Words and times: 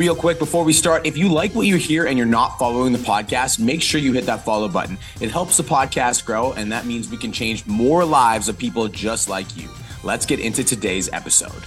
Real 0.00 0.16
quick 0.16 0.38
before 0.38 0.64
we 0.64 0.72
start, 0.72 1.04
if 1.04 1.18
you 1.18 1.28
like 1.28 1.54
what 1.54 1.66
you 1.66 1.76
hear 1.76 2.06
and 2.06 2.16
you're 2.16 2.26
not 2.26 2.58
following 2.58 2.94
the 2.94 2.98
podcast, 3.00 3.58
make 3.58 3.82
sure 3.82 4.00
you 4.00 4.14
hit 4.14 4.24
that 4.24 4.46
follow 4.46 4.66
button. 4.66 4.96
It 5.20 5.30
helps 5.30 5.58
the 5.58 5.62
podcast 5.62 6.24
grow, 6.24 6.54
and 6.54 6.72
that 6.72 6.86
means 6.86 7.10
we 7.10 7.18
can 7.18 7.32
change 7.32 7.66
more 7.66 8.02
lives 8.02 8.48
of 8.48 8.56
people 8.56 8.88
just 8.88 9.28
like 9.28 9.58
you. 9.58 9.68
Let's 10.02 10.24
get 10.24 10.40
into 10.40 10.64
today's 10.64 11.10
episode. 11.12 11.66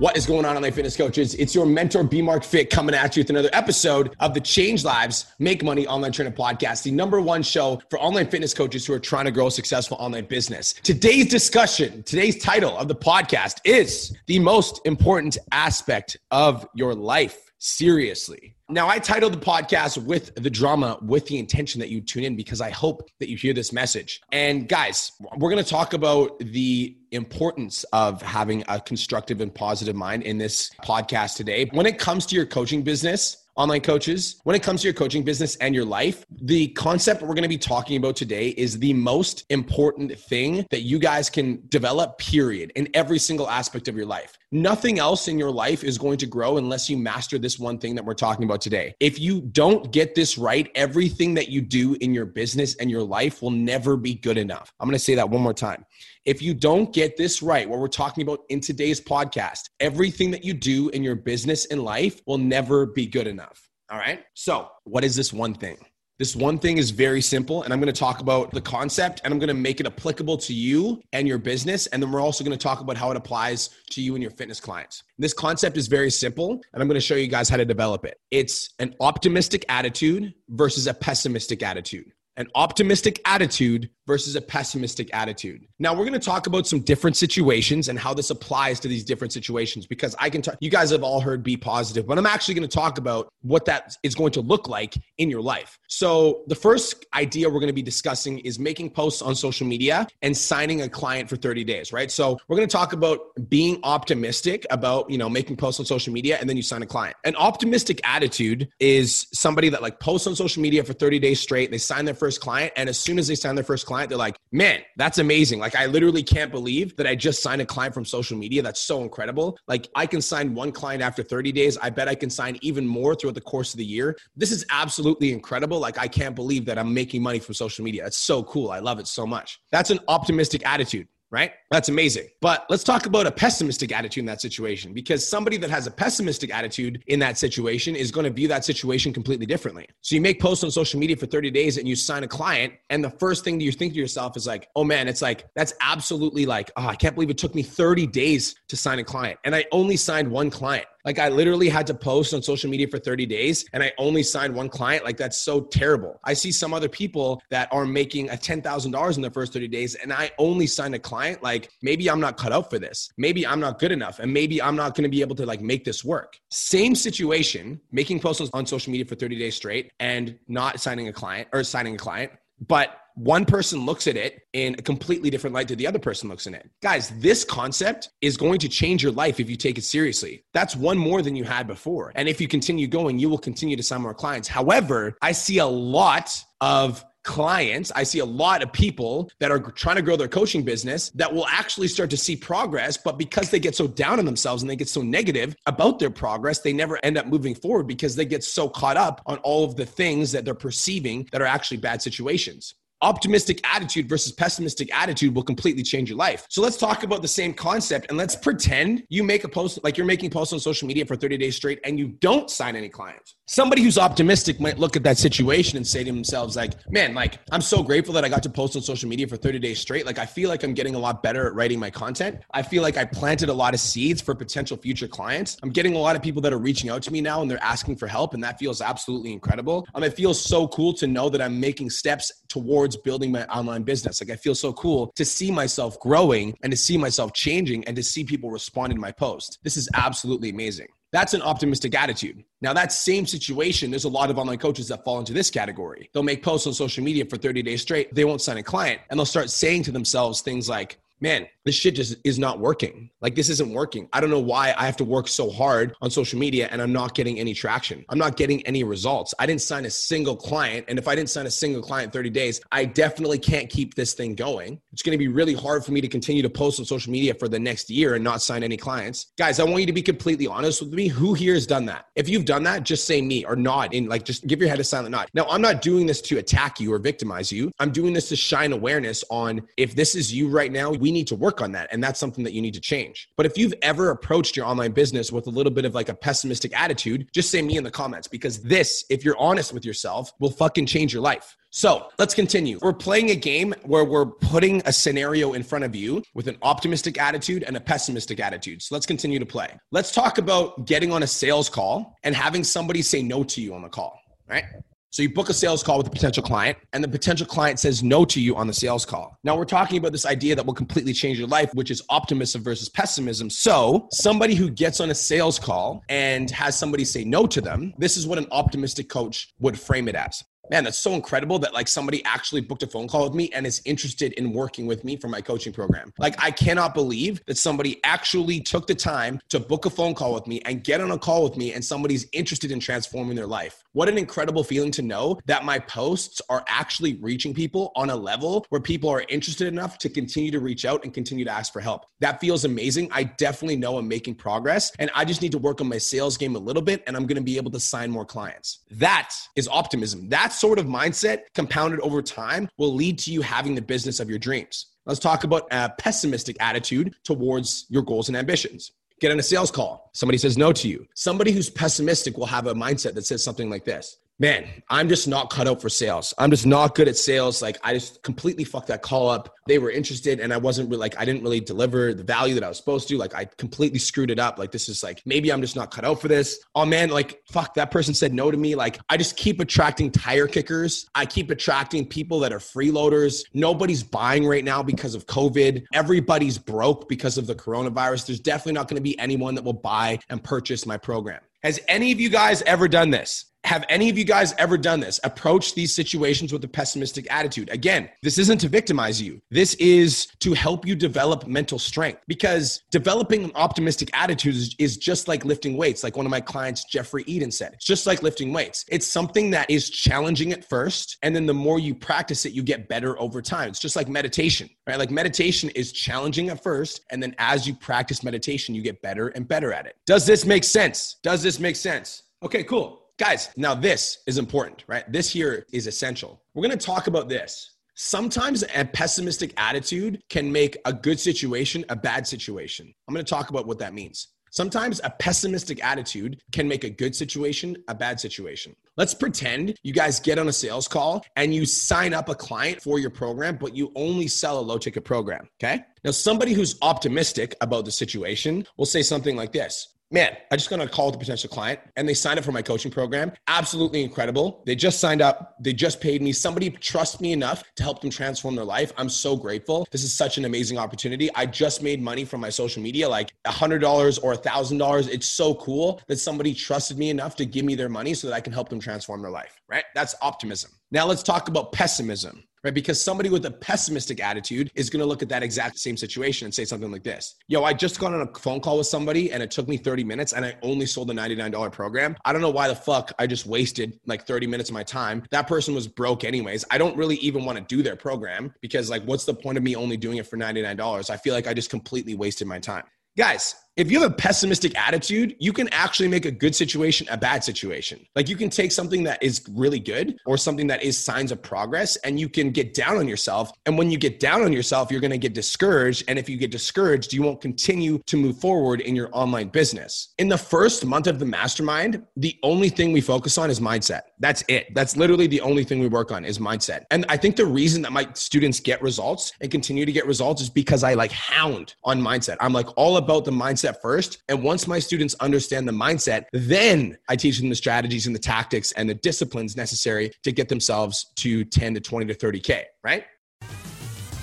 What 0.00 0.16
is 0.16 0.24
going 0.24 0.46
on, 0.46 0.56
online 0.56 0.72
fitness 0.72 0.96
coaches? 0.96 1.34
It's 1.34 1.54
your 1.54 1.66
mentor, 1.66 2.02
B 2.02 2.22
Mark 2.22 2.42
Fit, 2.42 2.70
coming 2.70 2.94
at 2.94 3.14
you 3.14 3.20
with 3.20 3.28
another 3.28 3.50
episode 3.52 4.16
of 4.18 4.32
the 4.32 4.40
Change 4.40 4.82
Lives, 4.82 5.26
Make 5.38 5.62
Money 5.62 5.86
Online 5.86 6.10
Trainer 6.10 6.30
Podcast, 6.30 6.84
the 6.84 6.90
number 6.90 7.20
one 7.20 7.42
show 7.42 7.82
for 7.90 8.00
online 8.00 8.26
fitness 8.26 8.54
coaches 8.54 8.86
who 8.86 8.94
are 8.94 8.98
trying 8.98 9.26
to 9.26 9.30
grow 9.30 9.48
a 9.48 9.50
successful 9.50 9.98
online 10.00 10.24
business. 10.24 10.72
Today's 10.82 11.28
discussion, 11.28 12.02
today's 12.04 12.42
title 12.42 12.78
of 12.78 12.88
the 12.88 12.94
podcast 12.94 13.60
is 13.66 14.16
the 14.24 14.38
most 14.38 14.80
important 14.86 15.36
aspect 15.52 16.16
of 16.30 16.66
your 16.74 16.94
life. 16.94 17.49
Seriously. 17.62 18.54
Now, 18.70 18.88
I 18.88 18.98
titled 18.98 19.34
the 19.34 19.38
podcast 19.38 20.02
with 20.02 20.34
the 20.34 20.48
drama 20.48 20.98
with 21.02 21.26
the 21.26 21.38
intention 21.38 21.78
that 21.80 21.90
you 21.90 22.00
tune 22.00 22.24
in 22.24 22.34
because 22.34 22.62
I 22.62 22.70
hope 22.70 23.10
that 23.18 23.28
you 23.28 23.36
hear 23.36 23.52
this 23.52 23.70
message. 23.70 24.22
And 24.32 24.66
guys, 24.66 25.12
we're 25.36 25.50
going 25.50 25.62
to 25.62 25.68
talk 25.68 25.92
about 25.92 26.38
the 26.38 26.96
importance 27.10 27.84
of 27.92 28.22
having 28.22 28.64
a 28.66 28.80
constructive 28.80 29.42
and 29.42 29.54
positive 29.54 29.94
mind 29.94 30.22
in 30.22 30.38
this 30.38 30.70
podcast 30.82 31.36
today. 31.36 31.68
When 31.72 31.84
it 31.84 31.98
comes 31.98 32.24
to 32.26 32.34
your 32.34 32.46
coaching 32.46 32.80
business, 32.80 33.44
online 33.56 33.82
coaches, 33.82 34.40
when 34.44 34.56
it 34.56 34.62
comes 34.62 34.80
to 34.80 34.86
your 34.86 34.94
coaching 34.94 35.22
business 35.22 35.56
and 35.56 35.74
your 35.74 35.84
life, 35.84 36.24
the 36.30 36.68
concept 36.68 37.20
we're 37.20 37.34
going 37.34 37.42
to 37.42 37.48
be 37.48 37.58
talking 37.58 37.98
about 37.98 38.16
today 38.16 38.48
is 38.48 38.78
the 38.78 38.94
most 38.94 39.44
important 39.50 40.18
thing 40.18 40.64
that 40.70 40.80
you 40.80 40.98
guys 40.98 41.28
can 41.28 41.62
develop, 41.68 42.16
period, 42.16 42.72
in 42.74 42.88
every 42.94 43.18
single 43.18 43.50
aspect 43.50 43.86
of 43.86 43.96
your 43.96 44.06
life. 44.06 44.38
Nothing 44.52 44.98
else 44.98 45.28
in 45.28 45.38
your 45.38 45.50
life 45.52 45.84
is 45.84 45.96
going 45.96 46.18
to 46.18 46.26
grow 46.26 46.56
unless 46.56 46.90
you 46.90 46.96
master 46.96 47.38
this 47.38 47.56
one 47.56 47.78
thing 47.78 47.94
that 47.94 48.04
we're 48.04 48.14
talking 48.14 48.42
about 48.44 48.60
today. 48.60 48.92
If 48.98 49.20
you 49.20 49.42
don't 49.42 49.92
get 49.92 50.16
this 50.16 50.36
right, 50.36 50.68
everything 50.74 51.34
that 51.34 51.50
you 51.50 51.60
do 51.60 51.94
in 52.00 52.12
your 52.12 52.26
business 52.26 52.74
and 52.76 52.90
your 52.90 53.04
life 53.04 53.42
will 53.42 53.52
never 53.52 53.96
be 53.96 54.14
good 54.14 54.36
enough. 54.36 54.74
I'm 54.80 54.88
going 54.88 54.98
to 54.98 54.98
say 54.98 55.14
that 55.14 55.30
one 55.30 55.40
more 55.40 55.54
time. 55.54 55.86
If 56.24 56.42
you 56.42 56.52
don't 56.52 56.92
get 56.92 57.16
this 57.16 57.42
right, 57.42 57.68
what 57.68 57.78
we're 57.78 57.86
talking 57.86 58.22
about 58.22 58.40
in 58.48 58.60
today's 58.60 59.00
podcast, 59.00 59.70
everything 59.78 60.32
that 60.32 60.42
you 60.42 60.52
do 60.52 60.88
in 60.88 61.04
your 61.04 61.14
business 61.14 61.66
and 61.66 61.84
life 61.84 62.20
will 62.26 62.38
never 62.38 62.86
be 62.86 63.06
good 63.06 63.28
enough. 63.28 63.68
All 63.88 63.98
right. 63.98 64.24
So, 64.34 64.68
what 64.82 65.04
is 65.04 65.14
this 65.14 65.32
one 65.32 65.54
thing? 65.54 65.78
This 66.20 66.36
one 66.36 66.58
thing 66.58 66.76
is 66.76 66.90
very 66.90 67.22
simple, 67.22 67.62
and 67.62 67.72
I'm 67.72 67.80
going 67.80 67.90
to 67.90 67.98
talk 67.98 68.20
about 68.20 68.50
the 68.50 68.60
concept 68.60 69.22
and 69.24 69.32
I'm 69.32 69.38
going 69.38 69.48
to 69.48 69.54
make 69.54 69.80
it 69.80 69.86
applicable 69.86 70.36
to 70.36 70.52
you 70.52 71.00
and 71.14 71.26
your 71.26 71.38
business. 71.38 71.86
And 71.86 72.02
then 72.02 72.12
we're 72.12 72.20
also 72.20 72.44
going 72.44 72.54
to 72.56 72.62
talk 72.62 72.80
about 72.80 72.98
how 72.98 73.10
it 73.10 73.16
applies 73.16 73.70
to 73.92 74.02
you 74.02 74.16
and 74.16 74.22
your 74.22 74.30
fitness 74.32 74.60
clients. 74.60 75.02
This 75.16 75.32
concept 75.32 75.78
is 75.78 75.88
very 75.88 76.10
simple, 76.10 76.60
and 76.74 76.82
I'm 76.82 76.88
going 76.88 77.00
to 77.00 77.00
show 77.00 77.14
you 77.14 77.26
guys 77.26 77.48
how 77.48 77.56
to 77.56 77.64
develop 77.64 78.04
it. 78.04 78.20
It's 78.30 78.68
an 78.78 78.94
optimistic 79.00 79.64
attitude 79.70 80.34
versus 80.50 80.86
a 80.86 80.92
pessimistic 80.92 81.62
attitude 81.62 82.12
an 82.40 82.48
optimistic 82.54 83.20
attitude 83.26 83.90
versus 84.06 84.34
a 84.34 84.40
pessimistic 84.40 85.08
attitude. 85.12 85.68
Now, 85.78 85.92
we're 85.92 86.06
going 86.06 86.18
to 86.18 86.18
talk 86.18 86.48
about 86.48 86.66
some 86.66 86.80
different 86.80 87.16
situations 87.16 87.88
and 87.88 87.98
how 87.98 88.12
this 88.12 88.30
applies 88.30 88.80
to 88.80 88.88
these 88.88 89.04
different 89.04 89.32
situations 89.32 89.86
because 89.86 90.16
I 90.18 90.30
can 90.30 90.42
talk, 90.42 90.56
you 90.58 90.70
guys 90.70 90.90
have 90.90 91.04
all 91.04 91.20
heard 91.20 91.44
be 91.44 91.56
positive, 91.56 92.06
but 92.06 92.18
I'm 92.18 92.26
actually 92.26 92.54
going 92.54 92.68
to 92.68 92.74
talk 92.74 92.98
about 92.98 93.32
what 93.42 93.66
that 93.66 93.96
is 94.02 94.14
going 94.14 94.32
to 94.32 94.40
look 94.40 94.68
like 94.68 94.94
in 95.18 95.30
your 95.30 95.42
life. 95.42 95.78
So, 95.86 96.42
the 96.48 96.54
first 96.54 97.06
idea 97.14 97.48
we're 97.48 97.60
going 97.60 97.68
to 97.68 97.72
be 97.72 97.82
discussing 97.82 98.38
is 98.40 98.58
making 98.58 98.90
posts 98.90 99.22
on 99.22 99.34
social 99.34 99.66
media 99.66 100.08
and 100.22 100.36
signing 100.36 100.82
a 100.82 100.88
client 100.88 101.28
for 101.28 101.36
30 101.36 101.62
days, 101.62 101.92
right? 101.92 102.10
So, 102.10 102.38
we're 102.48 102.56
going 102.56 102.68
to 102.68 102.72
talk 102.72 102.94
about 102.94 103.20
being 103.48 103.78
optimistic 103.84 104.66
about, 104.70 105.08
you 105.10 105.18
know, 105.18 105.28
making 105.28 105.56
posts 105.56 105.78
on 105.78 105.86
social 105.86 106.12
media 106.12 106.38
and 106.40 106.48
then 106.48 106.56
you 106.56 106.62
sign 106.62 106.82
a 106.82 106.86
client. 106.86 107.16
An 107.24 107.36
optimistic 107.36 108.00
attitude 108.02 108.70
is 108.80 109.26
somebody 109.32 109.68
that 109.68 109.82
like 109.82 110.00
posts 110.00 110.26
on 110.26 110.34
social 110.34 110.62
media 110.62 110.82
for 110.82 110.94
30 110.94 111.18
days 111.18 111.38
straight, 111.38 111.70
they 111.70 111.78
sign 111.78 112.04
their 112.06 112.14
first 112.14 112.29
first 112.30 112.40
client. 112.40 112.72
And 112.76 112.88
as 112.88 112.96
soon 112.96 113.18
as 113.18 113.26
they 113.26 113.34
sign 113.34 113.56
their 113.56 113.64
first 113.64 113.86
client, 113.86 114.08
they're 114.08 114.16
like, 114.16 114.36
man, 114.52 114.82
that's 114.96 115.18
amazing. 115.18 115.58
Like, 115.58 115.74
I 115.74 115.86
literally 115.86 116.22
can't 116.22 116.52
believe 116.52 116.96
that 116.96 117.04
I 117.04 117.16
just 117.16 117.42
signed 117.42 117.60
a 117.60 117.66
client 117.66 117.92
from 117.92 118.04
social 118.04 118.38
media. 118.38 118.62
That's 118.62 118.80
so 118.80 119.02
incredible. 119.02 119.58
Like, 119.66 119.88
I 119.96 120.06
can 120.06 120.22
sign 120.22 120.54
one 120.54 120.70
client 120.70 121.02
after 121.02 121.24
30 121.24 121.50
days. 121.50 121.76
I 121.78 121.90
bet 121.90 122.06
I 122.06 122.14
can 122.14 122.30
sign 122.30 122.56
even 122.62 122.86
more 122.86 123.16
throughout 123.16 123.34
the 123.34 123.40
course 123.40 123.74
of 123.74 123.78
the 123.78 123.84
year. 123.84 124.16
This 124.36 124.52
is 124.52 124.64
absolutely 124.70 125.32
incredible. 125.32 125.80
Like, 125.80 125.98
I 125.98 126.06
can't 126.06 126.36
believe 126.36 126.66
that 126.66 126.78
I'm 126.78 126.94
making 126.94 127.20
money 127.20 127.40
from 127.40 127.54
social 127.54 127.84
media. 127.84 128.06
It's 128.06 128.16
so 128.16 128.44
cool. 128.44 128.70
I 128.70 128.78
love 128.78 129.00
it 129.00 129.08
so 129.08 129.26
much. 129.26 129.58
That's 129.72 129.90
an 129.90 129.98
optimistic 130.06 130.64
attitude 130.64 131.08
right? 131.30 131.52
That's 131.70 131.88
amazing. 131.88 132.28
But 132.40 132.66
let's 132.68 132.82
talk 132.82 133.06
about 133.06 133.26
a 133.26 133.30
pessimistic 133.30 133.92
attitude 133.92 134.22
in 134.22 134.26
that 134.26 134.40
situation 134.40 134.92
because 134.92 135.26
somebody 135.26 135.56
that 135.58 135.70
has 135.70 135.86
a 135.86 135.90
pessimistic 135.90 136.52
attitude 136.52 137.02
in 137.06 137.20
that 137.20 137.38
situation 137.38 137.94
is 137.94 138.10
going 138.10 138.24
to 138.24 138.30
view 138.30 138.48
that 138.48 138.64
situation 138.64 139.12
completely 139.12 139.46
differently. 139.46 139.86
So 140.00 140.14
you 140.14 140.20
make 140.20 140.40
posts 140.40 140.64
on 140.64 140.70
social 140.70 140.98
media 140.98 141.16
for 141.16 141.26
30 141.26 141.50
days 141.50 141.78
and 141.78 141.86
you 141.86 141.94
sign 141.94 142.24
a 142.24 142.28
client, 142.28 142.74
and 142.90 143.02
the 143.02 143.10
first 143.10 143.44
thing 143.44 143.58
that 143.58 143.64
you 143.64 143.72
think 143.72 143.92
to 143.92 143.98
yourself 143.98 144.36
is 144.36 144.46
like, 144.46 144.68
oh 144.74 144.84
man, 144.84 145.08
it's 145.08 145.22
like, 145.22 145.46
that's 145.54 145.74
absolutely 145.80 146.46
like, 146.46 146.70
oh, 146.76 146.86
I 146.86 146.96
can't 146.96 147.14
believe 147.14 147.30
it 147.30 147.38
took 147.38 147.54
me 147.54 147.62
30 147.62 148.06
days 148.08 148.54
to 148.68 148.76
sign 148.76 148.98
a 148.98 149.04
client. 149.04 149.38
And 149.44 149.54
I 149.54 149.64
only 149.72 149.96
signed 149.96 150.30
one 150.30 150.50
client. 150.50 150.86
Like 151.04 151.18
I 151.18 151.28
literally 151.28 151.68
had 151.68 151.86
to 151.88 151.94
post 151.94 152.34
on 152.34 152.42
social 152.42 152.70
media 152.70 152.88
for 152.88 152.98
30 152.98 153.26
days 153.26 153.64
and 153.72 153.82
I 153.82 153.92
only 153.98 154.22
signed 154.22 154.54
one 154.54 154.68
client. 154.68 155.04
Like 155.04 155.16
that's 155.16 155.38
so 155.38 155.62
terrible. 155.62 156.20
I 156.24 156.34
see 156.34 156.52
some 156.52 156.74
other 156.74 156.88
people 156.88 157.42
that 157.50 157.68
are 157.72 157.86
making 157.86 158.30
a 158.30 158.34
$10,000 158.34 159.16
in 159.16 159.22
the 159.22 159.30
first 159.30 159.52
30 159.52 159.68
days 159.68 159.94
and 159.94 160.12
I 160.12 160.30
only 160.38 160.66
signed 160.66 160.94
a 160.94 160.98
client. 160.98 161.42
Like 161.42 161.70
maybe 161.82 162.10
I'm 162.10 162.20
not 162.20 162.36
cut 162.36 162.52
out 162.52 162.70
for 162.70 162.78
this. 162.78 163.10
Maybe 163.16 163.46
I'm 163.46 163.60
not 163.60 163.78
good 163.78 163.92
enough 163.92 164.18
and 164.18 164.32
maybe 164.32 164.60
I'm 164.60 164.76
not 164.76 164.94
going 164.94 165.04
to 165.04 165.10
be 165.10 165.20
able 165.20 165.36
to 165.36 165.46
like 165.46 165.60
make 165.60 165.84
this 165.84 166.04
work. 166.04 166.38
Same 166.50 166.94
situation, 166.94 167.80
making 167.92 168.20
posts 168.20 168.50
on 168.52 168.66
social 168.66 168.90
media 168.90 169.06
for 169.06 169.14
30 169.14 169.38
days 169.38 169.56
straight 169.56 169.92
and 170.00 170.38
not 170.48 170.80
signing 170.80 171.08
a 171.08 171.12
client 171.12 171.48
or 171.52 171.64
signing 171.64 171.94
a 171.94 171.98
client. 171.98 172.32
But 172.66 172.96
one 173.14 173.44
person 173.44 173.84
looks 173.84 174.06
at 174.06 174.16
it 174.16 174.46
in 174.52 174.74
a 174.78 174.82
completely 174.82 175.30
different 175.30 175.52
light 175.52 175.68
to 175.68 175.76
the 175.76 175.86
other 175.86 175.98
person 175.98 176.28
looks 176.28 176.46
in 176.46 176.54
it. 176.54 176.70
Guys, 176.80 177.10
this 177.18 177.44
concept 177.44 178.10
is 178.20 178.36
going 178.36 178.58
to 178.60 178.68
change 178.68 179.02
your 179.02 179.12
life 179.12 179.40
if 179.40 179.50
you 179.50 179.56
take 179.56 179.76
it 179.76 179.84
seriously. 179.84 180.44
That's 180.54 180.74
one 180.74 180.96
more 180.96 181.20
than 181.20 181.36
you 181.36 181.44
had 181.44 181.66
before. 181.66 182.12
And 182.14 182.28
if 182.28 182.40
you 182.40 182.48
continue 182.48 182.86
going, 182.86 183.18
you 183.18 183.28
will 183.28 183.38
continue 183.38 183.76
to 183.76 183.82
sign 183.82 184.02
more 184.02 184.14
clients. 184.14 184.48
However, 184.48 185.16
I 185.20 185.32
see 185.32 185.58
a 185.58 185.66
lot 185.66 186.42
of 186.60 187.04
clients, 187.30 187.92
I 187.94 188.02
see 188.02 188.18
a 188.18 188.24
lot 188.24 188.60
of 188.60 188.72
people 188.72 189.30
that 189.38 189.52
are 189.52 189.60
trying 189.60 189.94
to 189.94 190.02
grow 190.02 190.16
their 190.16 190.26
coaching 190.26 190.64
business 190.64 191.10
that 191.10 191.32
will 191.32 191.46
actually 191.46 191.86
start 191.86 192.10
to 192.10 192.16
see 192.16 192.34
progress, 192.34 192.96
but 192.96 193.18
because 193.18 193.50
they 193.50 193.60
get 193.60 193.76
so 193.76 193.86
down 193.86 194.18
on 194.18 194.24
themselves 194.24 194.64
and 194.64 194.68
they 194.68 194.74
get 194.74 194.88
so 194.88 195.00
negative 195.00 195.54
about 195.66 196.00
their 196.00 196.10
progress, 196.10 196.58
they 196.58 196.72
never 196.72 196.98
end 197.04 197.16
up 197.16 197.26
moving 197.26 197.54
forward 197.54 197.86
because 197.86 198.16
they 198.16 198.24
get 198.24 198.42
so 198.42 198.68
caught 198.68 198.96
up 198.96 199.22
on 199.26 199.38
all 199.38 199.62
of 199.62 199.76
the 199.76 199.86
things 199.86 200.32
that 200.32 200.44
they're 200.44 200.54
perceiving 200.54 201.28
that 201.30 201.40
are 201.40 201.46
actually 201.46 201.76
bad 201.76 202.02
situations 202.02 202.74
optimistic 203.02 203.60
attitude 203.64 204.08
versus 204.08 204.32
pessimistic 204.32 204.94
attitude 204.94 205.34
will 205.34 205.42
completely 205.42 205.82
change 205.82 206.08
your 206.08 206.18
life. 206.18 206.46
So 206.50 206.62
let's 206.62 206.76
talk 206.76 207.02
about 207.02 207.22
the 207.22 207.28
same 207.28 207.54
concept 207.54 208.06
and 208.08 208.18
let's 208.18 208.36
pretend 208.36 209.04
you 209.08 209.24
make 209.24 209.44
a 209.44 209.48
post 209.48 209.80
like 209.82 209.96
you're 209.96 210.06
making 210.06 210.30
posts 210.30 210.52
on 210.52 210.60
social 210.60 210.86
media 210.86 211.06
for 211.06 211.16
30 211.16 211.38
days 211.38 211.56
straight 211.56 211.80
and 211.84 211.98
you 211.98 212.08
don't 212.08 212.50
sign 212.50 212.76
any 212.76 212.88
clients. 212.88 213.36
Somebody 213.46 213.82
who's 213.82 213.98
optimistic 213.98 214.60
might 214.60 214.78
look 214.78 214.96
at 214.96 215.02
that 215.02 215.18
situation 215.18 215.76
and 215.76 215.86
say 215.86 216.04
to 216.04 216.12
themselves 216.12 216.56
like, 216.56 216.72
"Man, 216.88 217.14
like 217.14 217.38
I'm 217.50 217.62
so 217.62 217.82
grateful 217.82 218.14
that 218.14 218.24
I 218.24 218.28
got 218.28 218.42
to 218.44 218.50
post 218.50 218.76
on 218.76 218.82
social 218.82 219.08
media 219.08 219.26
for 219.26 219.36
30 219.36 219.58
days 219.58 219.80
straight. 219.80 220.06
Like 220.06 220.18
I 220.18 220.26
feel 220.26 220.48
like 220.48 220.62
I'm 220.62 220.74
getting 220.74 220.94
a 220.94 220.98
lot 220.98 221.22
better 221.22 221.46
at 221.46 221.54
writing 221.54 221.80
my 221.80 221.90
content. 221.90 222.40
I 222.52 222.62
feel 222.62 222.82
like 222.82 222.96
I 222.96 223.04
planted 223.04 223.48
a 223.48 223.52
lot 223.52 223.74
of 223.74 223.80
seeds 223.80 224.20
for 224.20 224.34
potential 224.34 224.76
future 224.76 225.08
clients. 225.08 225.56
I'm 225.62 225.70
getting 225.70 225.94
a 225.94 225.98
lot 225.98 226.16
of 226.16 226.22
people 226.22 226.42
that 226.42 226.52
are 226.52 226.58
reaching 226.58 226.90
out 226.90 227.02
to 227.02 227.12
me 227.12 227.20
now 227.20 227.42
and 227.42 227.50
they're 227.50 227.62
asking 227.62 227.96
for 227.96 228.06
help 228.06 228.34
and 228.34 228.44
that 228.44 228.58
feels 228.58 228.80
absolutely 228.80 229.32
incredible. 229.32 229.86
Um, 229.94 230.04
it 230.04 230.14
feels 230.14 230.40
so 230.40 230.68
cool 230.68 230.92
to 230.94 231.06
know 231.06 231.28
that 231.28 231.40
I'm 231.42 231.58
making 231.58 231.90
steps 231.90 232.30
towards 232.48 232.89
towards 232.90 233.02
building 233.02 233.32
my 233.32 233.44
online 233.46 233.82
business. 233.82 234.20
Like 234.20 234.30
I 234.30 234.36
feel 234.36 234.54
so 234.54 234.72
cool 234.72 235.12
to 235.16 235.24
see 235.24 235.50
myself 235.50 235.98
growing 236.00 236.56
and 236.62 236.70
to 236.70 236.76
see 236.76 236.98
myself 236.98 237.32
changing 237.32 237.84
and 237.84 237.96
to 237.96 238.02
see 238.02 238.24
people 238.24 238.50
responding 238.50 238.96
to 238.96 239.00
my 239.00 239.12
post. 239.12 239.58
This 239.62 239.76
is 239.76 239.88
absolutely 239.94 240.50
amazing. 240.50 240.88
That's 241.12 241.34
an 241.34 241.42
optimistic 241.42 241.94
attitude. 241.96 242.44
Now, 242.60 242.72
that 242.72 242.92
same 242.92 243.26
situation, 243.26 243.90
there's 243.90 244.04
a 244.04 244.08
lot 244.08 244.30
of 244.30 244.38
online 244.38 244.58
coaches 244.58 244.86
that 244.88 245.04
fall 245.04 245.18
into 245.18 245.32
this 245.32 245.50
category. 245.50 246.08
They'll 246.14 246.22
make 246.22 246.42
posts 246.42 246.68
on 246.68 246.72
social 246.72 247.02
media 247.02 247.24
for 247.24 247.36
30 247.36 247.62
days 247.62 247.82
straight. 247.82 248.14
They 248.14 248.24
won't 248.24 248.40
sign 248.40 248.58
a 248.58 248.62
client 248.62 249.00
and 249.10 249.18
they'll 249.18 249.26
start 249.26 249.50
saying 249.50 249.82
to 249.84 249.92
themselves 249.92 250.40
things 250.40 250.68
like, 250.68 250.98
man, 251.20 251.46
this 251.64 251.74
shit 251.74 251.94
just 251.94 252.16
is 252.24 252.38
not 252.38 252.58
working. 252.58 253.10
Like 253.20 253.34
this 253.34 253.48
isn't 253.50 253.70
working. 253.70 254.08
I 254.12 254.20
don't 254.20 254.30
know 254.30 254.40
why 254.40 254.74
I 254.76 254.86
have 254.86 254.96
to 254.96 255.04
work 255.04 255.28
so 255.28 255.50
hard 255.50 255.94
on 256.00 256.10
social 256.10 256.38
media 256.38 256.68
and 256.70 256.80
I'm 256.80 256.92
not 256.92 257.14
getting 257.14 257.38
any 257.38 257.52
traction. 257.52 258.04
I'm 258.08 258.18
not 258.18 258.36
getting 258.36 258.66
any 258.66 258.82
results. 258.82 259.34
I 259.38 259.46
didn't 259.46 259.60
sign 259.60 259.84
a 259.84 259.90
single 259.90 260.36
client. 260.36 260.86
And 260.88 260.98
if 260.98 261.06
I 261.06 261.14
didn't 261.14 261.30
sign 261.30 261.46
a 261.46 261.50
single 261.50 261.82
client 261.82 262.12
30 262.12 262.30
days, 262.30 262.60
I 262.72 262.86
definitely 262.86 263.38
can't 263.38 263.68
keep 263.68 263.94
this 263.94 264.14
thing 264.14 264.34
going. 264.34 264.80
It's 264.92 265.02
going 265.02 265.12
to 265.12 265.18
be 265.18 265.28
really 265.28 265.54
hard 265.54 265.84
for 265.84 265.92
me 265.92 266.00
to 266.00 266.08
continue 266.08 266.42
to 266.42 266.50
post 266.50 266.80
on 266.80 266.86
social 266.86 267.12
media 267.12 267.34
for 267.34 267.48
the 267.48 267.58
next 267.58 267.90
year 267.90 268.14
and 268.14 268.24
not 268.24 268.40
sign 268.40 268.62
any 268.62 268.76
clients. 268.76 269.32
Guys, 269.38 269.60
I 269.60 269.64
want 269.64 269.80
you 269.80 269.86
to 269.86 269.92
be 269.92 270.02
completely 270.02 270.46
honest 270.46 270.80
with 270.80 270.92
me. 270.92 271.08
Who 271.08 271.34
here 271.34 271.54
has 271.54 271.66
done 271.66 271.84
that? 271.86 272.06
If 272.16 272.28
you've 272.28 272.46
done 272.46 272.62
that, 272.64 272.84
just 272.84 273.06
say 273.06 273.20
me 273.20 273.44
or 273.44 273.54
nod 273.56 273.92
in 273.92 274.06
like 274.06 274.24
just 274.24 274.46
give 274.46 274.60
your 274.60 274.70
head 274.70 274.80
a 274.80 274.84
silent 274.84 275.12
nod. 275.12 275.28
Now, 275.34 275.46
I'm 275.48 275.62
not 275.62 275.82
doing 275.82 276.06
this 276.06 276.22
to 276.22 276.38
attack 276.38 276.80
you 276.80 276.92
or 276.92 276.98
victimize 276.98 277.52
you. 277.52 277.70
I'm 277.78 277.90
doing 277.90 278.14
this 278.14 278.28
to 278.30 278.36
shine 278.36 278.72
awareness 278.72 279.24
on 279.30 279.62
if 279.76 279.94
this 279.94 280.14
is 280.14 280.32
you 280.32 280.48
right 280.48 280.72
now, 280.72 280.90
we 280.90 281.09
need 281.12 281.26
to 281.28 281.36
work 281.36 281.60
on 281.60 281.72
that. 281.72 281.88
And 281.92 282.02
that's 282.02 282.18
something 282.18 282.44
that 282.44 282.52
you 282.52 282.62
need 282.62 282.74
to 282.74 282.80
change. 282.80 283.28
But 283.36 283.46
if 283.46 283.56
you've 283.56 283.74
ever 283.82 284.10
approached 284.10 284.56
your 284.56 284.66
online 284.66 284.92
business 284.92 285.32
with 285.32 285.46
a 285.46 285.50
little 285.50 285.72
bit 285.72 285.84
of 285.84 285.94
like 285.94 286.08
a 286.08 286.14
pessimistic 286.14 286.78
attitude, 286.78 287.28
just 287.32 287.50
say 287.50 287.62
me 287.62 287.76
in 287.76 287.84
the 287.84 287.90
comments 287.90 288.28
because 288.28 288.62
this, 288.62 289.04
if 289.10 289.24
you're 289.24 289.38
honest 289.38 289.72
with 289.72 289.84
yourself, 289.84 290.32
will 290.38 290.50
fucking 290.50 290.86
change 290.86 291.12
your 291.12 291.22
life. 291.22 291.56
So 291.70 292.08
let's 292.18 292.34
continue. 292.34 292.80
We're 292.82 292.92
playing 292.92 293.30
a 293.30 293.36
game 293.36 293.74
where 293.84 294.04
we're 294.04 294.26
putting 294.26 294.82
a 294.86 294.92
scenario 294.92 295.52
in 295.52 295.62
front 295.62 295.84
of 295.84 295.94
you 295.94 296.22
with 296.34 296.48
an 296.48 296.56
optimistic 296.62 297.20
attitude 297.20 297.62
and 297.62 297.76
a 297.76 297.80
pessimistic 297.80 298.40
attitude. 298.40 298.82
So 298.82 298.94
let's 298.96 299.06
continue 299.06 299.38
to 299.38 299.46
play. 299.46 299.78
Let's 299.92 300.12
talk 300.12 300.38
about 300.38 300.86
getting 300.86 301.12
on 301.12 301.22
a 301.22 301.28
sales 301.28 301.68
call 301.68 302.18
and 302.24 302.34
having 302.34 302.64
somebody 302.64 303.02
say 303.02 303.22
no 303.22 303.44
to 303.44 303.60
you 303.60 303.74
on 303.74 303.82
the 303.82 303.88
call, 303.88 304.20
right? 304.48 304.64
So 305.12 305.22
you 305.22 305.32
book 305.32 305.48
a 305.48 305.54
sales 305.54 305.82
call 305.82 305.98
with 305.98 306.06
a 306.06 306.10
potential 306.10 306.40
client, 306.40 306.78
and 306.92 307.02
the 307.02 307.08
potential 307.08 307.44
client 307.44 307.80
says 307.80 308.00
no 308.00 308.24
to 308.26 308.40
you 308.40 308.54
on 308.54 308.68
the 308.68 308.72
sales 308.72 309.04
call. 309.04 309.36
Now 309.42 309.56
we're 309.56 309.64
talking 309.64 309.98
about 309.98 310.12
this 310.12 310.24
idea 310.24 310.54
that 310.54 310.64
will 310.64 310.72
completely 310.72 311.12
change 311.12 311.36
your 311.36 311.48
life, 311.48 311.74
which 311.74 311.90
is 311.90 312.00
optimism 312.08 312.62
versus 312.62 312.88
pessimism. 312.88 313.50
So 313.50 314.06
somebody 314.12 314.54
who 314.54 314.70
gets 314.70 315.00
on 315.00 315.10
a 315.10 315.14
sales 315.14 315.58
call 315.58 316.04
and 316.08 316.48
has 316.52 316.78
somebody 316.78 317.04
say 317.04 317.24
no 317.24 317.48
to 317.48 317.60
them, 317.60 317.92
this 317.98 318.16
is 318.16 318.24
what 318.24 318.38
an 318.38 318.46
optimistic 318.52 319.08
coach 319.08 319.52
would 319.58 319.78
frame 319.78 320.06
it 320.06 320.14
as 320.14 320.44
man, 320.70 320.84
that's 320.84 320.98
so 320.98 321.12
incredible 321.12 321.58
that 321.58 321.74
like 321.74 321.88
somebody 321.88 322.24
actually 322.24 322.60
booked 322.60 322.84
a 322.84 322.86
phone 322.86 323.08
call 323.08 323.24
with 323.24 323.34
me 323.34 323.50
and 323.52 323.66
is 323.66 323.82
interested 323.84 324.32
in 324.34 324.52
working 324.52 324.86
with 324.86 325.04
me 325.04 325.16
for 325.16 325.28
my 325.28 325.40
coaching 325.40 325.72
program. 325.72 326.12
Like, 326.18 326.42
I 326.42 326.50
cannot 326.50 326.94
believe 326.94 327.44
that 327.46 327.58
somebody 327.58 328.00
actually 328.04 328.60
took 328.60 328.86
the 328.86 328.94
time 328.94 329.40
to 329.48 329.58
book 329.58 329.84
a 329.86 329.90
phone 329.90 330.14
call 330.14 330.32
with 330.32 330.46
me 330.46 330.60
and 330.64 330.84
get 330.84 331.00
on 331.00 331.10
a 331.10 331.18
call 331.18 331.42
with 331.42 331.56
me 331.56 331.72
and 331.72 331.84
somebody's 331.84 332.26
interested 332.32 332.70
in 332.70 332.78
transforming 332.78 333.34
their 333.34 333.46
life. 333.46 333.82
What 333.92 334.08
an 334.08 334.16
incredible 334.16 334.62
feeling 334.62 334.92
to 334.92 335.02
know 335.02 335.40
that 335.46 335.64
my 335.64 335.80
posts 335.80 336.40
are 336.48 336.64
actually 336.68 337.14
reaching 337.16 337.52
people 337.52 337.90
on 337.96 338.10
a 338.10 338.16
level 338.16 338.64
where 338.68 338.80
people 338.80 339.10
are 339.10 339.24
interested 339.28 339.66
enough 339.66 339.98
to 339.98 340.08
continue 340.08 340.52
to 340.52 340.60
reach 340.60 340.84
out 340.84 341.02
and 341.02 341.12
continue 341.12 341.44
to 341.44 341.50
ask 341.50 341.72
for 341.72 341.80
help. 341.80 342.06
That 342.20 342.40
feels 342.40 342.64
amazing. 342.64 343.08
I 343.10 343.24
definitely 343.24 343.76
know 343.76 343.98
I'm 343.98 344.06
making 344.06 344.36
progress 344.36 344.92
and 345.00 345.10
I 345.14 345.24
just 345.24 345.42
need 345.42 345.52
to 345.52 345.58
work 345.58 345.80
on 345.80 345.88
my 345.88 345.98
sales 345.98 346.36
game 346.36 346.54
a 346.54 346.60
little 346.60 346.82
bit 346.82 347.02
and 347.08 347.16
I'm 347.16 347.26
going 347.26 347.36
to 347.36 347.42
be 347.42 347.56
able 347.56 347.72
to 347.72 347.80
sign 347.80 348.10
more 348.12 348.24
clients. 348.24 348.80
That 348.92 349.34
is 349.56 349.66
optimism. 349.66 350.28
That's 350.28 350.59
sort 350.60 350.78
of 350.78 350.84
mindset 350.84 351.44
compounded 351.54 352.00
over 352.00 352.20
time 352.20 352.68
will 352.76 352.94
lead 352.94 353.18
to 353.20 353.32
you 353.32 353.40
having 353.40 353.74
the 353.74 353.82
business 353.82 354.20
of 354.20 354.28
your 354.28 354.38
dreams. 354.38 354.86
Let's 355.06 355.18
talk 355.18 355.44
about 355.44 355.66
a 355.70 355.88
pessimistic 355.98 356.56
attitude 356.60 357.14
towards 357.24 357.86
your 357.88 358.02
goals 358.02 358.28
and 358.28 358.36
ambitions. 358.36 358.92
Get 359.20 359.32
on 359.32 359.38
a 359.38 359.42
sales 359.42 359.70
call. 359.70 360.10
Somebody 360.12 360.38
says 360.38 360.58
no 360.58 360.72
to 360.72 360.88
you. 360.88 361.06
Somebody 361.14 361.52
who's 361.52 361.70
pessimistic 361.70 362.36
will 362.36 362.46
have 362.46 362.66
a 362.66 362.74
mindset 362.74 363.14
that 363.14 363.26
says 363.26 363.42
something 363.42 363.70
like 363.70 363.84
this 363.84 364.18
man, 364.40 364.66
I'm 364.88 365.08
just 365.08 365.28
not 365.28 365.50
cut 365.50 365.68
out 365.68 365.82
for 365.82 365.90
sales. 365.90 366.32
I'm 366.38 366.50
just 366.50 366.64
not 366.64 366.94
good 366.94 367.08
at 367.08 367.16
sales. 367.16 367.60
Like 367.60 367.76
I 367.84 367.92
just 367.92 368.22
completely 368.22 368.64
fucked 368.64 368.88
that 368.88 369.02
call 369.02 369.28
up. 369.28 369.54
They 369.68 369.78
were 369.78 369.90
interested 369.90 370.40
and 370.40 370.52
I 370.52 370.56
wasn't 370.56 370.88
really 370.88 370.98
like, 370.98 371.20
I 371.20 371.26
didn't 371.26 371.42
really 371.42 371.60
deliver 371.60 372.14
the 372.14 372.24
value 372.24 372.54
that 372.54 372.64
I 372.64 372.68
was 372.68 372.78
supposed 372.78 373.06
to. 373.08 373.18
Like 373.18 373.34
I 373.34 373.44
completely 373.44 373.98
screwed 373.98 374.30
it 374.30 374.38
up. 374.38 374.58
Like 374.58 374.72
this 374.72 374.88
is 374.88 375.02
like, 375.02 375.20
maybe 375.26 375.52
I'm 375.52 375.60
just 375.60 375.76
not 375.76 375.90
cut 375.90 376.06
out 376.06 376.22
for 376.22 376.28
this. 376.28 376.58
Oh 376.74 376.86
man, 376.86 377.10
like 377.10 377.42
fuck, 377.52 377.74
that 377.74 377.90
person 377.90 378.14
said 378.14 378.32
no 378.32 378.50
to 378.50 378.56
me. 378.56 378.74
Like 378.74 378.98
I 379.10 379.18
just 379.18 379.36
keep 379.36 379.60
attracting 379.60 380.10
tire 380.10 380.46
kickers. 380.46 381.06
I 381.14 381.26
keep 381.26 381.50
attracting 381.50 382.06
people 382.06 382.40
that 382.40 382.52
are 382.52 382.58
freeloaders. 382.58 383.44
Nobody's 383.52 384.02
buying 384.02 384.46
right 384.46 384.64
now 384.64 384.82
because 384.82 385.14
of 385.14 385.26
COVID. 385.26 385.84
Everybody's 385.92 386.56
broke 386.56 387.10
because 387.10 387.36
of 387.36 387.46
the 387.46 387.54
coronavirus. 387.54 388.26
There's 388.26 388.40
definitely 388.40 388.72
not 388.72 388.88
going 388.88 388.96
to 388.96 389.02
be 389.02 389.18
anyone 389.18 389.54
that 389.56 389.64
will 389.64 389.74
buy 389.74 390.18
and 390.30 390.42
purchase 390.42 390.86
my 390.86 390.96
program. 390.96 391.42
Has 391.62 391.78
any 391.88 392.10
of 392.10 392.18
you 392.18 392.30
guys 392.30 392.62
ever 392.62 392.88
done 392.88 393.10
this? 393.10 393.44
Have 393.64 393.84
any 393.88 394.08
of 394.08 394.16
you 394.16 394.24
guys 394.24 394.54
ever 394.58 394.78
done 394.78 395.00
this? 395.00 395.20
Approach 395.22 395.74
these 395.74 395.94
situations 395.94 396.52
with 396.52 396.64
a 396.64 396.68
pessimistic 396.68 397.26
attitude. 397.30 397.68
Again, 397.70 398.08
this 398.22 398.38
isn't 398.38 398.58
to 398.58 398.68
victimize 398.68 399.20
you. 399.20 399.40
This 399.50 399.74
is 399.74 400.26
to 400.40 400.54
help 400.54 400.86
you 400.86 400.94
develop 400.94 401.46
mental 401.46 401.78
strength 401.78 402.22
because 402.26 402.82
developing 402.90 403.44
an 403.44 403.52
optimistic 403.54 404.10
attitude 404.12 404.56
is, 404.56 404.74
is, 404.78 404.96
just 404.96 405.28
like 405.28 405.44
lifting 405.44 405.76
weights. 405.76 406.02
Like 406.02 406.16
one 406.16 406.26
of 406.26 406.30
my 406.30 406.40
clients, 406.40 406.84
Jeffrey 406.84 407.22
Eden 407.26 407.50
said, 407.50 407.74
it's 407.74 407.84
just 407.84 408.06
like 408.06 408.22
lifting 408.22 408.52
weights. 408.52 408.84
It's 408.88 409.06
something 409.06 409.50
that 409.52 409.70
is 409.70 409.88
challenging 409.88 410.52
at 410.52 410.68
first. 410.68 411.16
And 411.22 411.34
then 411.34 411.46
the 411.46 411.54
more 411.54 411.78
you 411.78 411.94
practice 411.94 412.44
it, 412.44 412.52
you 412.52 412.62
get 412.62 412.88
better 412.88 413.20
over 413.20 413.40
time. 413.40 413.68
It's 413.68 413.78
just 413.78 413.96
like 413.96 414.08
meditation, 414.08 414.68
right? 414.86 414.98
Like 414.98 415.10
meditation 415.10 415.70
is 415.70 415.92
challenging 415.92 416.50
at 416.50 416.62
first. 416.62 417.02
And 417.10 417.22
then 417.22 417.34
as 417.38 417.66
you 417.66 417.74
practice 417.74 418.22
meditation, 418.22 418.74
you 418.74 418.82
get 418.82 419.00
better 419.00 419.28
and 419.28 419.46
better 419.46 419.72
at 419.72 419.86
it. 419.86 419.96
Does 420.06 420.26
this 420.26 420.44
make 420.44 420.64
sense? 420.64 421.16
Does 421.22 421.42
this 421.42 421.58
make 421.58 421.76
sense? 421.76 422.24
Okay, 422.42 422.64
cool. 422.64 423.00
Guys, 423.20 423.50
now 423.54 423.74
this 423.74 424.22
is 424.26 424.38
important, 424.38 424.82
right? 424.86 425.04
This 425.12 425.30
here 425.30 425.66
is 425.74 425.86
essential. 425.86 426.40
We're 426.54 426.66
going 426.66 426.78
to 426.78 426.86
talk 426.86 427.06
about 427.06 427.28
this. 427.28 427.72
Sometimes 427.94 428.64
a 428.74 428.82
pessimistic 428.82 429.52
attitude 429.58 430.22
can 430.30 430.50
make 430.50 430.78
a 430.86 430.92
good 430.94 431.20
situation 431.20 431.84
a 431.90 431.96
bad 431.96 432.26
situation. 432.26 432.90
I'm 433.06 433.12
going 433.12 433.22
to 433.22 433.28
talk 433.28 433.50
about 433.50 433.66
what 433.66 433.78
that 433.80 433.92
means. 433.92 434.28
Sometimes 434.50 435.02
a 435.04 435.10
pessimistic 435.10 435.84
attitude 435.84 436.40
can 436.50 436.66
make 436.66 436.82
a 436.84 436.88
good 436.88 437.14
situation 437.14 437.76
a 437.88 437.94
bad 437.94 438.18
situation. 438.18 438.74
Let's 438.96 439.12
pretend 439.12 439.76
you 439.82 439.92
guys 439.92 440.18
get 440.18 440.38
on 440.38 440.48
a 440.48 440.52
sales 440.52 440.88
call 440.88 441.22
and 441.36 441.54
you 441.54 441.66
sign 441.66 442.14
up 442.14 442.30
a 442.30 442.34
client 442.34 442.80
for 442.80 442.98
your 442.98 443.10
program, 443.10 443.58
but 443.60 443.76
you 443.76 443.92
only 443.96 444.28
sell 444.28 444.58
a 444.58 444.62
low 444.62 444.78
ticket 444.78 445.04
program. 445.04 445.46
Okay. 445.62 445.84
Now, 446.04 446.12
somebody 446.12 446.54
who's 446.54 446.78
optimistic 446.80 447.54
about 447.60 447.84
the 447.84 447.92
situation 447.92 448.66
will 448.78 448.86
say 448.86 449.02
something 449.02 449.36
like 449.36 449.52
this 449.52 449.88
man, 450.10 450.36
I 450.50 450.56
just 450.56 450.68
got 450.70 450.80
a 450.80 450.88
call 450.88 451.06
with 451.06 451.16
a 451.16 451.18
potential 451.18 451.48
client 451.48 451.80
and 451.96 452.08
they 452.08 452.14
signed 452.14 452.38
up 452.38 452.44
for 452.44 452.52
my 452.52 452.62
coaching 452.62 452.90
program. 452.90 453.32
Absolutely 453.46 454.02
incredible. 454.02 454.62
They 454.66 454.74
just 454.74 454.98
signed 454.98 455.22
up. 455.22 455.56
They 455.60 455.72
just 455.72 456.00
paid 456.00 456.22
me. 456.22 456.32
Somebody 456.32 456.70
trusts 456.70 457.20
me 457.20 457.32
enough 457.32 457.62
to 457.76 457.82
help 457.82 458.00
them 458.00 458.10
transform 458.10 458.56
their 458.56 458.64
life. 458.64 458.92
I'm 458.96 459.08
so 459.08 459.36
grateful. 459.36 459.86
This 459.90 460.02
is 460.02 460.12
such 460.12 460.38
an 460.38 460.44
amazing 460.44 460.78
opportunity. 460.78 461.30
I 461.34 461.46
just 461.46 461.82
made 461.82 462.02
money 462.02 462.24
from 462.24 462.40
my 462.40 462.50
social 462.50 462.82
media, 462.82 463.08
like 463.08 463.32
$100 463.46 464.18
or 464.22 464.34
$1,000. 464.34 465.08
It's 465.08 465.26
so 465.26 465.54
cool 465.54 466.00
that 466.08 466.18
somebody 466.18 466.54
trusted 466.54 466.98
me 466.98 467.10
enough 467.10 467.36
to 467.36 467.44
give 467.44 467.64
me 467.64 467.74
their 467.74 467.88
money 467.88 468.14
so 468.14 468.28
that 468.28 468.34
I 468.34 468.40
can 468.40 468.52
help 468.52 468.68
them 468.68 468.80
transform 468.80 469.22
their 469.22 469.30
life, 469.30 469.60
right? 469.68 469.84
That's 469.94 470.14
optimism. 470.22 470.70
Now 470.90 471.06
let's 471.06 471.22
talk 471.22 471.48
about 471.48 471.72
pessimism 471.72 472.42
right? 472.64 472.74
Because 472.74 473.00
somebody 473.00 473.30
with 473.30 473.44
a 473.46 473.50
pessimistic 473.50 474.20
attitude 474.20 474.70
is 474.74 474.90
going 474.90 475.00
to 475.00 475.06
look 475.06 475.22
at 475.22 475.28
that 475.28 475.42
exact 475.42 475.78
same 475.78 475.96
situation 475.96 476.46
and 476.46 476.54
say 476.54 476.64
something 476.64 476.90
like 476.90 477.02
this 477.02 477.36
Yo, 477.48 477.64
I 477.64 477.72
just 477.72 477.98
got 477.98 478.14
on 478.14 478.20
a 478.20 478.38
phone 478.38 478.60
call 478.60 478.78
with 478.78 478.86
somebody 478.86 479.32
and 479.32 479.42
it 479.42 479.50
took 479.50 479.68
me 479.68 479.76
30 479.76 480.04
minutes 480.04 480.32
and 480.32 480.44
I 480.44 480.56
only 480.62 480.86
sold 480.86 481.10
a 481.10 481.14
$99 481.14 481.72
program. 481.72 482.16
I 482.24 482.32
don't 482.32 482.42
know 482.42 482.50
why 482.50 482.68
the 482.68 482.74
fuck 482.74 483.12
I 483.18 483.26
just 483.26 483.46
wasted 483.46 483.98
like 484.06 484.26
30 484.26 484.46
minutes 484.46 484.70
of 484.70 484.74
my 484.74 484.82
time. 484.82 485.22
That 485.30 485.46
person 485.46 485.74
was 485.74 485.86
broke 485.86 486.24
anyways. 486.24 486.64
I 486.70 486.78
don't 486.78 486.96
really 486.96 487.16
even 487.16 487.44
want 487.44 487.58
to 487.58 487.64
do 487.64 487.82
their 487.82 487.96
program 487.96 488.54
because, 488.60 488.90
like, 488.90 489.02
what's 489.04 489.24
the 489.24 489.34
point 489.34 489.58
of 489.58 489.64
me 489.64 489.76
only 489.76 489.96
doing 489.96 490.18
it 490.18 490.26
for 490.26 490.36
$99? 490.36 491.10
I 491.10 491.16
feel 491.16 491.34
like 491.34 491.46
I 491.46 491.54
just 491.54 491.70
completely 491.70 492.14
wasted 492.14 492.46
my 492.46 492.58
time. 492.58 492.84
Guys, 493.16 493.54
if 493.76 493.90
you 493.90 494.00
have 494.02 494.10
a 494.10 494.14
pessimistic 494.14 494.76
attitude, 494.76 495.36
you 495.38 495.52
can 495.52 495.68
actually 495.72 496.08
make 496.08 496.24
a 496.26 496.30
good 496.30 496.54
situation 496.54 497.06
a 497.10 497.16
bad 497.16 497.44
situation. 497.44 498.04
Like 498.16 498.28
you 498.28 498.36
can 498.36 498.50
take 498.50 498.72
something 498.72 499.04
that 499.04 499.22
is 499.22 499.42
really 499.50 499.78
good 499.78 500.18
or 500.26 500.36
something 500.36 500.66
that 500.66 500.82
is 500.82 500.98
signs 500.98 501.30
of 501.30 501.40
progress 501.40 501.96
and 501.96 502.18
you 502.18 502.28
can 502.28 502.50
get 502.50 502.74
down 502.74 502.96
on 502.96 503.06
yourself. 503.06 503.52
And 503.66 503.78
when 503.78 503.90
you 503.90 503.96
get 503.96 504.18
down 504.18 504.42
on 504.42 504.52
yourself, 504.52 504.90
you're 504.90 505.00
going 505.00 505.12
to 505.12 505.18
get 505.18 505.34
discouraged. 505.34 506.04
And 506.08 506.18
if 506.18 506.28
you 506.28 506.36
get 506.36 506.50
discouraged, 506.50 507.12
you 507.12 507.22
won't 507.22 507.40
continue 507.40 508.00
to 508.06 508.16
move 508.16 508.38
forward 508.38 508.80
in 508.80 508.96
your 508.96 509.08
online 509.12 509.48
business. 509.48 510.14
In 510.18 510.28
the 510.28 510.38
first 510.38 510.84
month 510.84 511.06
of 511.06 511.18
the 511.18 511.26
mastermind, 511.26 512.02
the 512.16 512.36
only 512.42 512.68
thing 512.70 512.92
we 512.92 513.00
focus 513.00 513.38
on 513.38 513.50
is 513.50 513.60
mindset. 513.60 514.02
That's 514.18 514.42
it. 514.48 514.74
That's 514.74 514.96
literally 514.96 515.26
the 515.26 515.40
only 515.40 515.64
thing 515.64 515.80
we 515.80 515.88
work 515.88 516.10
on 516.10 516.24
is 516.24 516.38
mindset. 516.38 516.84
And 516.90 517.06
I 517.08 517.16
think 517.16 517.36
the 517.36 517.46
reason 517.46 517.82
that 517.82 517.92
my 517.92 518.08
students 518.14 518.60
get 518.60 518.82
results 518.82 519.32
and 519.40 519.50
continue 519.50 519.86
to 519.86 519.92
get 519.92 520.06
results 520.06 520.42
is 520.42 520.50
because 520.50 520.82
I 520.82 520.94
like 520.94 521.12
hound 521.12 521.74
on 521.84 522.00
mindset. 522.00 522.36
I'm 522.40 522.52
like 522.52 522.66
all 522.76 522.96
about 522.96 523.24
the 523.24 523.30
mindset 523.30 523.59
mindset 523.60 523.80
first. 523.80 524.22
And 524.28 524.42
once 524.42 524.66
my 524.66 524.78
students 524.78 525.14
understand 525.20 525.68
the 525.68 525.72
mindset, 525.72 526.24
then 526.32 526.96
I 527.08 527.16
teach 527.16 527.38
them 527.38 527.48
the 527.48 527.54
strategies 527.54 528.06
and 528.06 528.14
the 528.14 528.20
tactics 528.20 528.72
and 528.72 528.88
the 528.88 528.94
disciplines 528.94 529.56
necessary 529.56 530.12
to 530.24 530.32
get 530.32 530.48
themselves 530.48 531.12
to 531.16 531.44
10 531.44 531.74
to 531.74 531.80
20 531.80 532.06
to 532.06 532.14
30K, 532.14 532.64
right? 532.82 533.04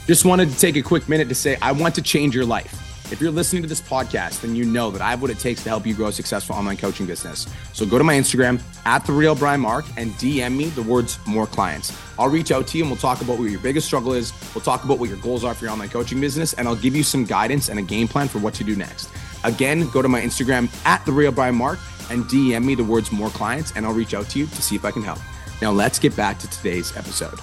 Just 0.06 0.26
wanted 0.26 0.50
to 0.50 0.58
take 0.58 0.78
a 0.78 0.82
quick 0.82 1.10
minute 1.10 1.28
to 1.30 1.36
say, 1.36 1.58
I 1.62 1.72
want 1.74 1.96
to 1.96 2.02
change 2.02 2.34
your 2.34 2.46
life. 2.46 2.84
If 3.10 3.22
you're 3.22 3.32
listening 3.32 3.62
to 3.62 3.70
this 3.70 3.80
podcast, 3.80 4.42
then 4.42 4.54
you 4.54 4.66
know 4.66 4.92
that 4.92 5.02
I 5.02 5.12
have 5.12 5.22
what 5.22 5.32
it 5.32 5.40
takes 5.40 5.64
to 5.64 5.70
help 5.70 5.88
you 5.88 5.94
grow 5.94 6.08
a 6.08 6.12
successful 6.12 6.56
online 6.56 6.76
coaching 6.76 7.06
business. 7.06 7.48
So 7.72 7.86
go 7.86 7.98
to 7.98 8.04
my 8.04 8.16
Instagram 8.16 8.62
at 8.86 9.06
the 9.06 9.14
real 9.14 9.34
Brian 9.34 9.62
Mark 9.62 9.86
and 9.96 10.12
DM 10.14 10.58
me 10.58 10.66
the 10.66 10.82
words 10.82 11.18
more 11.26 11.48
clients. 11.48 11.98
I'll 12.20 12.28
reach 12.28 12.52
out 12.52 12.68
to 12.68 12.78
you 12.78 12.84
and 12.84 12.92
we'll 12.92 13.00
talk 13.00 13.22
about 13.22 13.40
what 13.40 13.50
your 13.50 13.62
biggest 13.62 13.88
struggle 13.88 14.12
is. 14.12 14.34
We'll 14.54 14.64
talk 14.64 14.84
about 14.84 15.00
what 15.00 15.08
your 15.08 15.20
goals 15.20 15.46
are 15.46 15.54
for 15.54 15.64
your 15.64 15.72
online 15.72 15.88
coaching 15.88 16.20
business, 16.20 16.52
and 16.54 16.68
I'll 16.68 16.76
give 16.76 16.98
you 16.98 17.04
some 17.04 17.24
guidance 17.24 17.70
and 17.70 17.80
a 17.80 17.82
game 17.82 18.10
plan 18.10 18.28
for 18.28 18.40
what 18.40 18.54
to 18.56 18.66
do 18.66 18.76
next. 18.76 19.10
Again, 19.48 19.90
go 19.92 20.02
to 20.02 20.10
my 20.10 20.22
Instagram 20.22 20.70
at 20.86 21.06
the 21.06 21.12
real 21.14 21.32
Brian 21.32 21.56
Mark 21.56 21.80
and 22.12 22.26
DM 22.26 22.66
me 22.66 22.76
the 22.76 22.84
words 22.84 23.14
more 23.14 23.30
clients, 23.30 23.72
and 23.76 23.86
I'll 23.86 23.94
reach 23.94 24.14
out 24.14 24.30
to 24.32 24.40
you 24.40 24.46
to 24.46 24.62
see 24.62 24.76
if 24.76 24.84
I 24.84 24.92
can 24.92 25.02
help. 25.02 25.20
Now 25.62 25.72
let's 25.72 26.00
get 26.00 26.16
back 26.18 26.38
to 26.40 26.50
today's 26.50 26.96
episode. 26.98 27.40